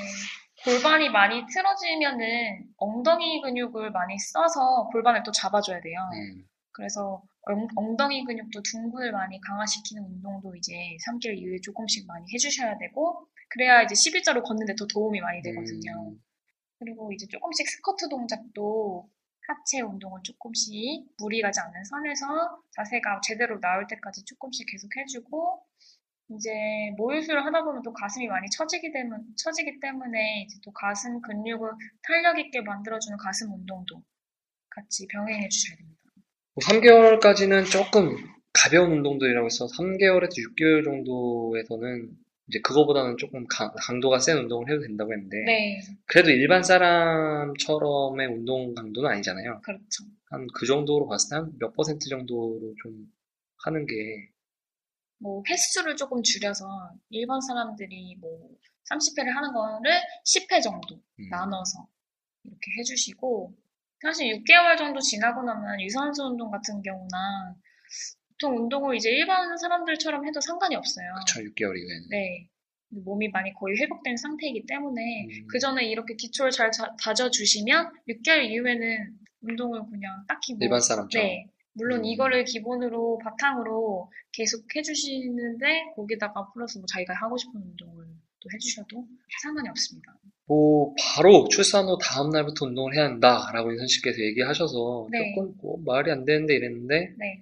골반이 0.63 1.09
많이 1.09 1.45
틀어지면은 1.45 2.73
엉덩이 2.77 3.41
근육을 3.41 3.91
많이 3.91 4.17
써서 4.17 4.87
골반을 4.91 5.23
또 5.23 5.31
잡아줘야 5.31 5.79
돼요. 5.81 5.99
음, 6.13 6.47
그래서 6.71 7.21
엉- 7.43 7.67
엉덩이 7.75 8.23
근육도 8.25 8.61
둥근을 8.63 9.11
많이 9.11 9.39
강화시키는 9.41 10.03
운동도 10.03 10.55
이제 10.55 10.73
3개월 11.05 11.37
이후에 11.37 11.57
조금씩 11.61 12.07
많이 12.07 12.25
해주셔야 12.33 12.77
되고 12.77 13.27
그래야 13.49 13.83
이제 13.83 13.93
11자로 13.95 14.43
걷는데 14.43 14.75
더 14.75 14.85
도움이 14.87 15.21
많이 15.21 15.41
되거든요. 15.41 16.09
음, 16.11 16.21
그리고 16.79 17.11
이제 17.13 17.25
조금씩 17.27 17.67
스쿼트 17.69 18.09
동작도 18.09 19.09
하체 19.47 19.81
운동을 19.81 20.21
조금씩 20.23 21.05
무리 21.17 21.41
가지 21.41 21.59
않는 21.59 21.83
선에서 21.85 22.61
자세가 22.71 23.21
제대로 23.23 23.59
나올 23.59 23.87
때까지 23.87 24.25
조금씩 24.25 24.67
계속 24.69 24.95
해주고 24.95 25.63
이제 26.31 26.51
모유수를 26.97 27.45
하다 27.45 27.63
보면 27.63 27.81
또 27.83 27.93
가슴이 27.93 28.27
많이 28.27 28.47
처지기 28.49 28.91
때문 28.91 29.23
처지기 29.37 29.79
때문에 29.79 30.43
이제 30.43 30.59
또 30.63 30.71
가슴 30.73 31.21
근육을 31.21 31.71
탄력 32.03 32.37
있게 32.39 32.61
만들어주는 32.61 33.17
가슴 33.17 33.53
운동도 33.53 34.03
같이 34.69 35.07
병행해 35.07 35.47
주셔야 35.47 35.77
됩니다. 35.77 35.97
3개월까지는 36.61 37.61
뭐 37.61 37.63
조금 37.63 38.17
가벼운 38.51 38.91
운동들이라고 38.91 39.45
해서 39.45 39.67
3개월에서 39.67 40.35
6개월 40.35 40.83
정도에서는 40.83 42.09
이제 42.49 42.59
그거보다는 42.61 43.17
조금 43.17 43.45
강, 43.49 43.71
강도가 43.75 44.19
센 44.19 44.37
운동을 44.37 44.69
해도 44.71 44.81
된다고 44.81 45.13
했는데 45.13 45.37
네, 45.45 45.79
그래도 46.05 46.29
일반 46.31 46.63
사람처럼의 46.63 48.27
운동 48.27 48.73
강도는 48.75 49.09
아니잖아요. 49.09 49.61
그렇죠. 49.63 50.03
한 50.29 50.47
그 50.53 50.65
정도로 50.65 51.07
봤을 51.07 51.29
때 51.29 51.35
한 51.37 51.53
몇 51.59 51.73
퍼센트 51.73 52.09
정도로 52.09 52.73
좀 52.83 53.11
하는 53.65 53.85
게 53.85 53.95
뭐 55.19 55.41
횟수를 55.49 55.95
조금 55.95 56.21
줄여서 56.21 56.65
일반 57.09 57.41
사람들이 57.41 58.17
뭐 58.21 58.49
30회를 58.89 59.33
하는 59.33 59.51
거를 59.53 59.91
10회 60.25 60.61
정도 60.61 60.95
음, 61.19 61.29
나눠서 61.29 61.87
이렇게 62.43 62.61
해주시고 62.79 63.53
사실 64.01 64.27
6개월 64.27 64.77
정도 64.77 64.99
지나고 64.99 65.41
나면 65.43 65.81
유산소 65.81 66.25
운동 66.27 66.51
같은 66.51 66.81
경우나 66.83 67.55
보통 68.37 68.55
운동을 68.57 68.95
이제 68.95 69.09
일반 69.09 69.57
사람들처럼 69.57 70.25
해도 70.27 70.39
상관이 70.39 70.75
없어요. 70.75 71.07
그쵸 71.25 71.41
6개월 71.41 71.75
이후에는 71.77 72.09
네. 72.11 72.47
몸이 72.89 73.29
많이 73.29 73.51
거의 73.53 73.75
회복된 73.77 74.15
상태이기 74.15 74.65
때문에 74.67 75.01
음. 75.25 75.47
그 75.49 75.59
전에 75.59 75.85
이렇게 75.85 76.15
기초를 76.15 76.51
잘 76.51 76.71
자- 76.71 76.95
다져주시면 77.03 77.91
6개월 78.07 78.49
이후에는 78.49 79.17
운동을 79.41 79.81
그냥 79.89 80.23
딱히 80.27 80.53
뭐 80.53 80.59
일반 80.61 80.79
사람처럼 80.79 81.27
네. 81.27 81.47
물론 81.73 81.99
음. 81.99 82.05
이거를 82.05 82.45
기본으로 82.45 83.19
바탕으로 83.23 84.09
계속 84.31 84.63
해주시는데 84.75 85.93
거기다가 85.95 86.51
플러스 86.53 86.77
뭐 86.77 86.85
자기가 86.87 87.13
하고 87.15 87.37
싶은 87.37 87.59
운동을 87.59 88.05
또 88.39 88.49
해주셔도 88.53 89.05
상관이 89.43 89.67
없습니다. 89.69 90.15
뭐 90.47 90.93
바로 91.15 91.47
출산 91.49 91.85
후 91.85 91.97
다음 92.01 92.29
날부터 92.29 92.67
운동을 92.67 92.95
해야 92.95 93.05
한다라고 93.05 93.71
인선 93.71 93.87
씨께서 93.87 94.21
얘기하셔서 94.21 95.07
네. 95.11 95.33
조금 95.35 95.53
뭐 95.61 95.77
말이 95.85 96.09
안 96.11 96.23
되는데 96.23 96.55
이랬는데 96.55 97.13
네. 97.17 97.41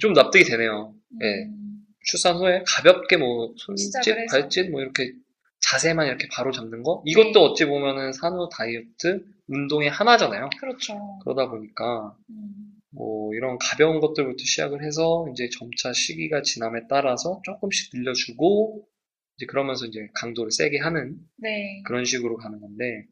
좀 0.00 0.12
납득이 0.12 0.44
되네요. 0.44 0.94
네. 1.18 1.44
음, 1.44 1.82
출산 2.04 2.36
후에 2.36 2.62
가볍게 2.66 3.16
뭐 3.16 3.54
손짓. 3.56 3.92
발짓 4.30 4.70
뭐 4.70 4.80
이렇게 4.80 5.12
자세만 5.60 6.06
이렇게 6.06 6.28
바로 6.30 6.52
잡는 6.52 6.82
거 6.82 7.02
이것도 7.04 7.32
네. 7.32 7.38
어찌 7.40 7.64
보면은 7.64 8.12
산후 8.12 8.48
다이어트 8.52 9.24
운동의 9.48 9.90
하나잖아요. 9.90 10.50
그렇죠. 10.60 10.94
그러다 11.24 11.48
보니까 11.48 12.16
음, 12.30 12.52
뭐 12.90 13.34
이런 13.34 13.58
가벼운 13.58 14.00
것들부터 14.00 14.36
시작을 14.38 14.84
해서 14.84 15.26
이제 15.32 15.48
점차 15.50 15.92
시기가 15.92 16.42
지남에 16.42 16.80
따라서 16.88 17.40
조금씩 17.44 17.90
늘려주고 17.94 18.86
이제 19.36 19.46
그러면서 19.46 19.86
이제 19.86 20.08
강도를 20.14 20.50
세게 20.50 20.78
하는 20.78 21.16
네. 21.38 21.82
그런 21.86 22.04
식으로 22.04 22.36
가는 22.36 22.60
건데 22.60 23.06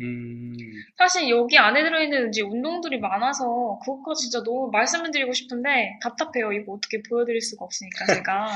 음 0.00 0.54
사실 0.96 1.28
여기 1.28 1.58
안에 1.58 1.82
들어있는 1.82 2.28
이제 2.28 2.42
운동들이 2.42 2.98
많아서 3.00 3.78
그것까지 3.84 4.22
진짜 4.30 4.42
너무 4.44 4.70
말씀을 4.72 5.10
드리고 5.10 5.32
싶은데 5.32 5.98
답답해요. 6.02 6.52
이거 6.52 6.72
어떻게 6.74 7.02
보여드릴 7.02 7.40
수가 7.40 7.64
없으니까 7.64 8.06
제가. 8.06 8.46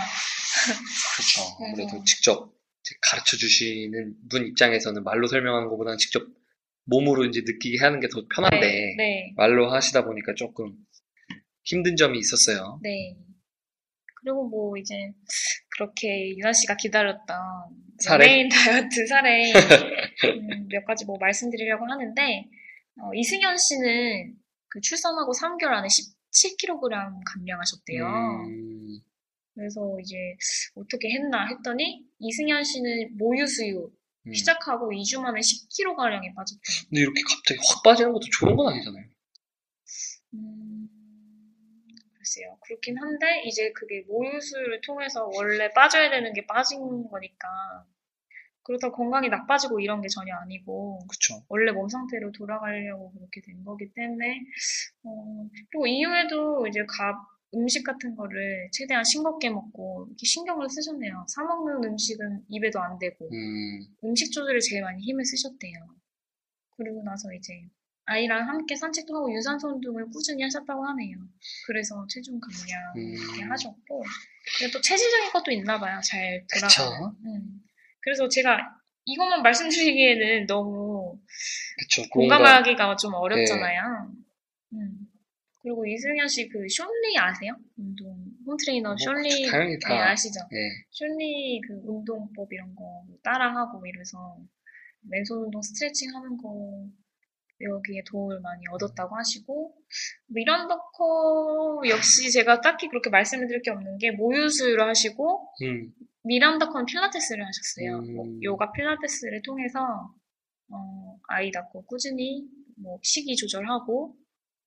그렇죠. 1.16 1.56
아무래도 1.64 2.04
직접 2.04 2.52
가르쳐 3.10 3.36
주시는 3.36 4.14
분 4.30 4.46
입장에서는 4.46 5.02
말로 5.04 5.26
설명하는 5.26 5.68
것보다는 5.68 5.98
직접 5.98 6.22
몸으로 6.84 7.24
이제 7.24 7.42
느끼게 7.44 7.78
하는 7.82 8.00
게 8.00 8.08
더 8.08 8.22
편한데 8.34 8.60
네. 8.60 8.94
네. 8.96 9.32
말로 9.36 9.70
하시다 9.70 10.04
보니까 10.04 10.34
조금 10.34 10.74
힘든 11.64 11.96
점이 11.96 12.18
있었어요. 12.18 12.80
네. 12.82 13.16
그리고 14.22 14.48
뭐 14.48 14.76
이제 14.76 14.94
그렇게 15.70 16.36
유나 16.36 16.52
씨가 16.52 16.76
기다렸던 16.76 17.36
사례? 17.98 18.24
연예인 18.24 18.48
다이어트 18.48 19.06
사례 19.06 19.52
음, 19.52 20.68
몇 20.68 20.84
가지 20.84 21.04
뭐 21.04 21.16
말씀드리려고 21.20 21.84
하는데 21.86 22.22
어, 23.00 23.10
이승현 23.14 23.56
씨는 23.56 24.36
그 24.68 24.80
출산하고 24.80 25.32
3개월 25.32 25.72
안에 25.72 25.88
17kg 25.88 26.80
감량하셨대요. 27.26 28.06
음, 28.06 29.00
그래서 29.54 29.80
이제 30.00 30.16
어떻게 30.74 31.10
했나 31.10 31.46
했더니 31.48 32.04
이승현 32.18 32.64
씨는 32.64 33.16
모유 33.18 33.46
수유 33.46 33.90
음. 34.26 34.32
시작하고 34.32 34.90
2주 34.90 35.20
만에 35.20 35.40
10kg가량이 35.40 36.34
빠졌대요. 36.34 36.88
근데 36.88 37.00
이렇게 37.00 37.20
갑자기 37.28 37.60
확 37.68 37.82
빠지는 37.82 38.12
것도 38.12 38.24
좋은 38.30 38.56
건 38.56 38.72
아니잖아요. 38.72 39.04
글쎄요. 42.32 42.56
그렇긴 42.60 42.98
한데, 42.98 43.42
이제 43.44 43.72
그게 43.72 44.02
모유수를 44.08 44.80
통해서 44.80 45.28
원래 45.34 45.70
빠져야 45.72 46.10
되는 46.10 46.32
게 46.32 46.46
빠진 46.46 47.08
거니까, 47.08 47.48
그렇다고 48.62 48.94
건강이 48.96 49.28
나빠지고 49.28 49.80
이런 49.80 50.00
게 50.00 50.08
전혀 50.08 50.34
아니고, 50.36 51.00
그쵸. 51.08 51.42
원래 51.48 51.72
몸 51.72 51.88
상태로 51.88 52.32
돌아가려고 52.32 53.12
그렇게 53.12 53.40
된 53.40 53.64
거기 53.64 53.92
때문에, 53.92 54.40
어, 55.04 55.48
그리고 55.70 55.86
이후에도 55.86 56.66
이제 56.66 56.84
가, 56.86 57.20
음식 57.54 57.84
같은 57.84 58.14
거를 58.14 58.70
최대한 58.72 59.04
싱겁게 59.04 59.50
먹고, 59.50 60.06
이렇게 60.08 60.24
신경을 60.24 60.70
쓰셨네요. 60.70 61.26
사 61.28 61.42
먹는 61.42 61.84
음식은 61.84 62.44
입에도 62.48 62.80
안 62.80 62.98
대고, 62.98 63.28
음, 63.30 63.80
음식 64.04 64.32
조절에 64.32 64.58
제일 64.60 64.82
많이 64.82 65.02
힘을 65.02 65.24
쓰셨대요. 65.24 65.72
그리고 66.76 67.02
나서 67.02 67.32
이제 67.34 67.52
아이랑 68.12 68.48
함께 68.48 68.76
산책도 68.76 69.14
하고 69.16 69.32
유산소 69.34 69.68
운동을 69.68 70.06
꾸준히 70.10 70.42
하셨다고 70.42 70.84
하네요. 70.86 71.16
그래서 71.66 72.06
체중 72.08 72.38
감량 72.40 72.92
이렇게 72.96 73.42
음. 73.44 73.50
하셨고, 73.50 74.04
또 74.72 74.80
체질적인 74.80 75.30
것도 75.30 75.50
있나 75.50 75.78
봐요. 75.78 76.00
잘 76.04 76.44
그쵸. 76.52 76.84
돌아가요. 76.84 77.16
음. 77.26 77.60
그래서 78.00 78.28
제가 78.28 78.58
이것만 79.04 79.42
말씀드리기에는 79.42 80.46
너무 80.46 81.18
그쵸. 81.78 82.02
뭔가, 82.14 82.36
공감하기가 82.38 82.96
좀 82.96 83.14
어렵잖아요. 83.14 84.12
음. 84.74 84.98
그리고 85.62 85.86
이승현 85.86 86.26
씨 86.28 86.48
그 86.48 86.66
쇼리 86.68 87.16
아세요? 87.18 87.56
운동 87.76 88.24
홈트레이너 88.46 88.90
뭐, 88.90 88.96
쇼리 88.98 89.46
당연히 89.48 89.78
다. 89.78 89.88
네, 89.90 90.00
아시죠? 90.00 90.40
예. 90.52 90.56
슐리 90.90 91.60
그 91.66 91.74
운동법 91.84 92.52
이런 92.52 92.74
거 92.74 93.04
따라하고 93.22 93.86
이래서 93.86 94.36
맨손 95.08 95.44
운동 95.44 95.62
스트레칭 95.62 96.12
하는 96.14 96.36
거 96.36 96.84
여기에 97.62 98.02
도움을 98.10 98.40
많이 98.40 98.64
얻었다고 98.72 99.16
하시고 99.16 99.74
미란다커 100.28 101.82
역시 101.88 102.30
제가 102.30 102.60
딱히 102.60 102.88
그렇게 102.88 103.10
말씀을 103.10 103.46
드릴 103.46 103.62
게 103.62 103.70
없는 103.70 103.98
게 103.98 104.10
모유수유를 104.12 104.88
하시고 104.88 105.48
음, 105.62 105.92
미란다커는 106.24 106.86
필라테스를 106.86 107.44
하셨어요. 107.46 107.98
음. 107.98 108.14
뭐 108.14 108.26
요가 108.42 108.72
필라테스를 108.72 109.42
통해서 109.42 110.12
어, 110.70 111.18
아이 111.28 111.50
낳고 111.52 111.84
꾸준히 111.86 112.46
뭐 112.76 112.98
식이 113.02 113.36
조절하고 113.36 114.16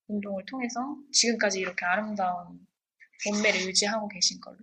운동을 0.08 0.46
통해서 0.46 0.80
지금까지 1.12 1.60
이렇게 1.60 1.86
아름다운 1.86 2.60
몸매를 3.26 3.62
유지하고 3.62 4.08
계신 4.08 4.40
걸로 4.40 4.58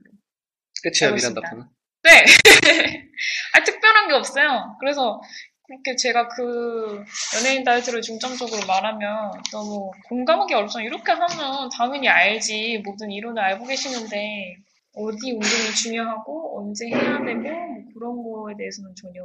끝이에요, 0.82 1.12
알고 1.12 1.16
미란다 1.16 1.40
있습니다. 1.40 1.50
코는. 1.50 1.66
네. 2.04 2.24
아, 3.54 3.62
특별한 3.64 4.08
게 4.08 4.14
없어요. 4.14 4.76
그래서 4.80 5.20
그렇게 5.72 5.96
제가 5.96 6.28
그 6.28 7.02
연예인 7.38 7.64
다이어트를 7.64 8.02
중점적으로 8.02 8.66
말하면 8.66 9.32
너무 9.50 9.90
공감하기 10.04 10.52
어렵잖아요. 10.52 10.86
이렇게 10.86 11.12
하면 11.12 11.70
당연히 11.70 12.08
알지. 12.08 12.82
모든 12.84 13.10
이론을 13.10 13.42
알고 13.42 13.64
계시는데 13.64 14.56
어디 14.94 15.32
운동이 15.32 15.74
중요하고 15.82 16.60
언제 16.60 16.88
해야 16.88 17.24
되고 17.24 17.40
뭐 17.40 17.84
그런 17.94 18.22
거에 18.22 18.54
대해서는 18.58 18.94
전혀 18.94 19.22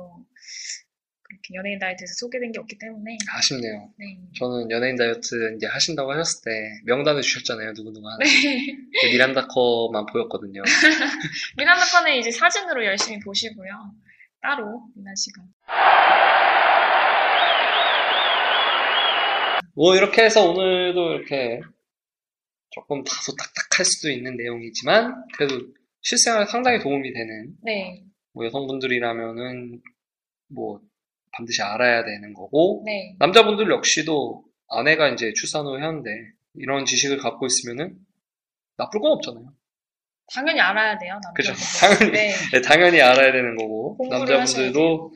그렇게 1.22 1.56
연예인 1.56 1.80
다이어트에서 1.80 2.14
소개된 2.16 2.54
게 2.54 2.60
없기 2.60 2.78
때문에 2.78 3.18
아쉽네요. 3.30 3.90
네. 4.00 4.18
저는 4.40 4.72
연예인 4.72 4.96
다이어트 4.96 5.54
이제 5.58 5.68
하신다고 5.68 6.14
하셨을 6.14 6.46
때 6.46 6.52
명단을 6.86 7.22
주셨잖아요, 7.22 7.74
누구누구 7.74 8.08
하는. 8.08 8.26
네. 8.26 8.66
근데 9.02 9.12
미란다 9.12 9.48
커만 9.48 10.06
보였거든요. 10.06 10.62
미란다 11.58 11.84
거는 11.88 12.16
이제 12.16 12.32
사진으로 12.32 12.86
열심히 12.86 13.20
보시고요. 13.20 13.92
따로 14.48 14.88
미나 14.96 15.12
씨가. 15.14 15.44
뭐 19.76 19.96
이렇게 19.98 20.24
해서 20.24 20.50
오늘도 20.50 21.16
이렇게 21.16 21.60
조금 22.70 23.04
다소 23.04 23.36
딱딱할 23.36 23.84
수도 23.86 24.10
있는 24.10 24.38
내용이지만 24.38 25.26
그래도 25.36 25.60
실생활에 26.02 26.46
상당히 26.46 26.80
도움이 26.80 27.12
되는 27.12 27.58
네. 27.62 28.06
뭐 28.32 28.46
여성분들이라면은 28.46 29.82
뭐 30.48 30.80
반드시 31.34 31.62
알아야 31.62 32.06
되는 32.06 32.34
거고 32.34 32.84
네. 32.86 33.16
남자분들 33.20 33.70
역시도 33.70 34.46
아내가 34.70 35.10
이제 35.10 35.34
출산 35.34 35.66
후에 35.66 35.82
하는데 35.82 36.10
이런 36.54 36.86
지식을 36.86 37.18
갖고 37.18 37.46
있으면은 37.46 37.98
나쁠 38.78 39.02
건 39.02 39.12
없잖아요. 39.12 39.57
당연히 40.34 40.60
알아야 40.60 40.98
돼요, 40.98 41.20
그죠? 41.36 41.52
남자분들. 41.52 42.12
당연히. 42.12 42.12
네. 42.12 42.34
네, 42.54 42.62
당연히 42.62 43.02
알아야 43.02 43.32
되는 43.32 43.56
거고 43.56 43.98
남자분들도 44.10 45.14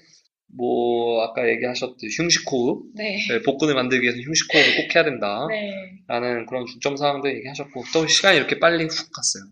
뭐 0.57 1.23
아까 1.23 1.47
얘기하셨듯이 1.47 2.21
흉식호흡 2.21 2.93
네. 2.95 3.17
네, 3.29 3.41
복근을 3.41 3.73
만들기 3.73 4.03
위해서 4.03 4.19
흉식호흡을 4.19 4.87
꼭 4.87 4.95
해야 4.95 5.03
된다. 5.03 5.47
네. 5.49 5.71
라는 6.07 6.45
그런 6.45 6.65
중점 6.65 6.97
사항들 6.97 7.35
얘기하셨고 7.37 7.83
또 7.93 8.07
시간이 8.07 8.37
이렇게 8.37 8.59
빨리 8.59 8.83
훅 8.83 8.89
갔어요. 8.89 9.43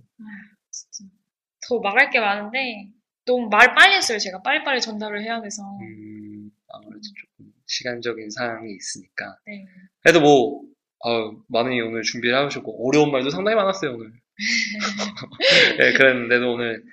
진짜. 0.71 1.11
더 1.67 1.79
말할 1.79 2.09
게 2.09 2.19
많은데, 2.19 2.87
너무 3.25 3.47
말 3.49 3.75
빨리 3.75 3.95
했어요. 3.95 4.17
제가 4.17 4.41
빨리빨리 4.41 4.81
전달을 4.81 5.21
해야 5.23 5.41
돼서. 5.41 5.61
음, 5.81 6.49
아무래도 6.69 7.01
조금 7.01 7.51
시간적인 7.67 8.29
사항이 8.31 8.73
있으니까. 8.73 9.37
네. 9.45 9.65
그래도 10.01 10.21
뭐 10.21 10.61
아유, 11.05 11.41
많이 11.47 11.79
오늘 11.79 12.01
준비를 12.01 12.37
해오셨고 12.37 12.87
어려운 12.87 13.11
말도 13.11 13.29
상당히 13.29 13.55
많았어요 13.55 13.93
오늘. 13.93 14.11
네, 15.77 15.93
그랬는데도 15.93 16.53
오늘 16.53 16.83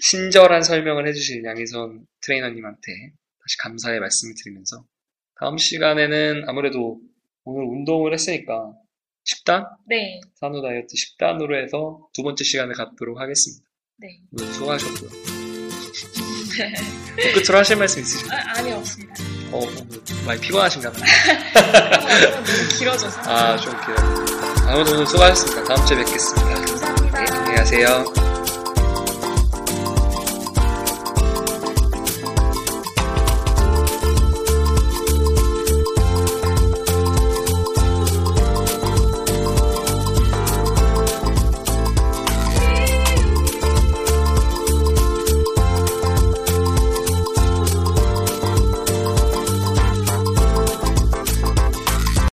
친절한 0.00 0.62
설명을 0.62 1.06
해주신 1.08 1.44
양희선 1.44 2.06
트레이너님한테 2.22 2.92
다시 3.12 3.56
감사의 3.58 4.00
말씀을 4.00 4.34
드리면서 4.42 4.84
다음 5.40 5.56
시간에는 5.56 6.44
아무래도 6.48 7.00
오늘 7.44 7.64
운동을 7.64 8.12
했으니까 8.12 8.72
10단? 9.28 9.66
네. 9.86 10.20
산후 10.36 10.62
다이어트 10.62 10.88
10단으로 10.94 11.62
해서 11.62 12.08
두 12.14 12.22
번째 12.22 12.44
시간을 12.44 12.74
갖도록 12.74 13.20
하겠습니다. 13.20 13.64
네. 13.98 14.20
오늘 14.32 14.52
수고하셨고요. 14.54 15.10
끝으로 17.34 17.58
하실 17.58 17.76
말씀 17.76 18.02
있으실까요? 18.02 18.40
아, 18.40 18.58
아니, 18.58 18.72
없습니다. 18.72 19.14
어, 19.52 19.58
오늘 19.58 20.00
많이 20.26 20.40
피곤하신가 20.40 20.92
봐요. 20.92 21.02
너무 22.44 22.78
길어져서. 22.78 23.30
아, 23.30 23.56
좀 23.56 23.72
길어요. 23.80 24.47
오늘 24.74 25.06
수고하셨습니다. 25.06 25.64
다음 25.64 25.86
주에 25.86 25.96
뵙겠습니다. 25.96 26.54
네, 27.12 27.26
안녕히 27.30 27.56
가세요. 27.56 28.27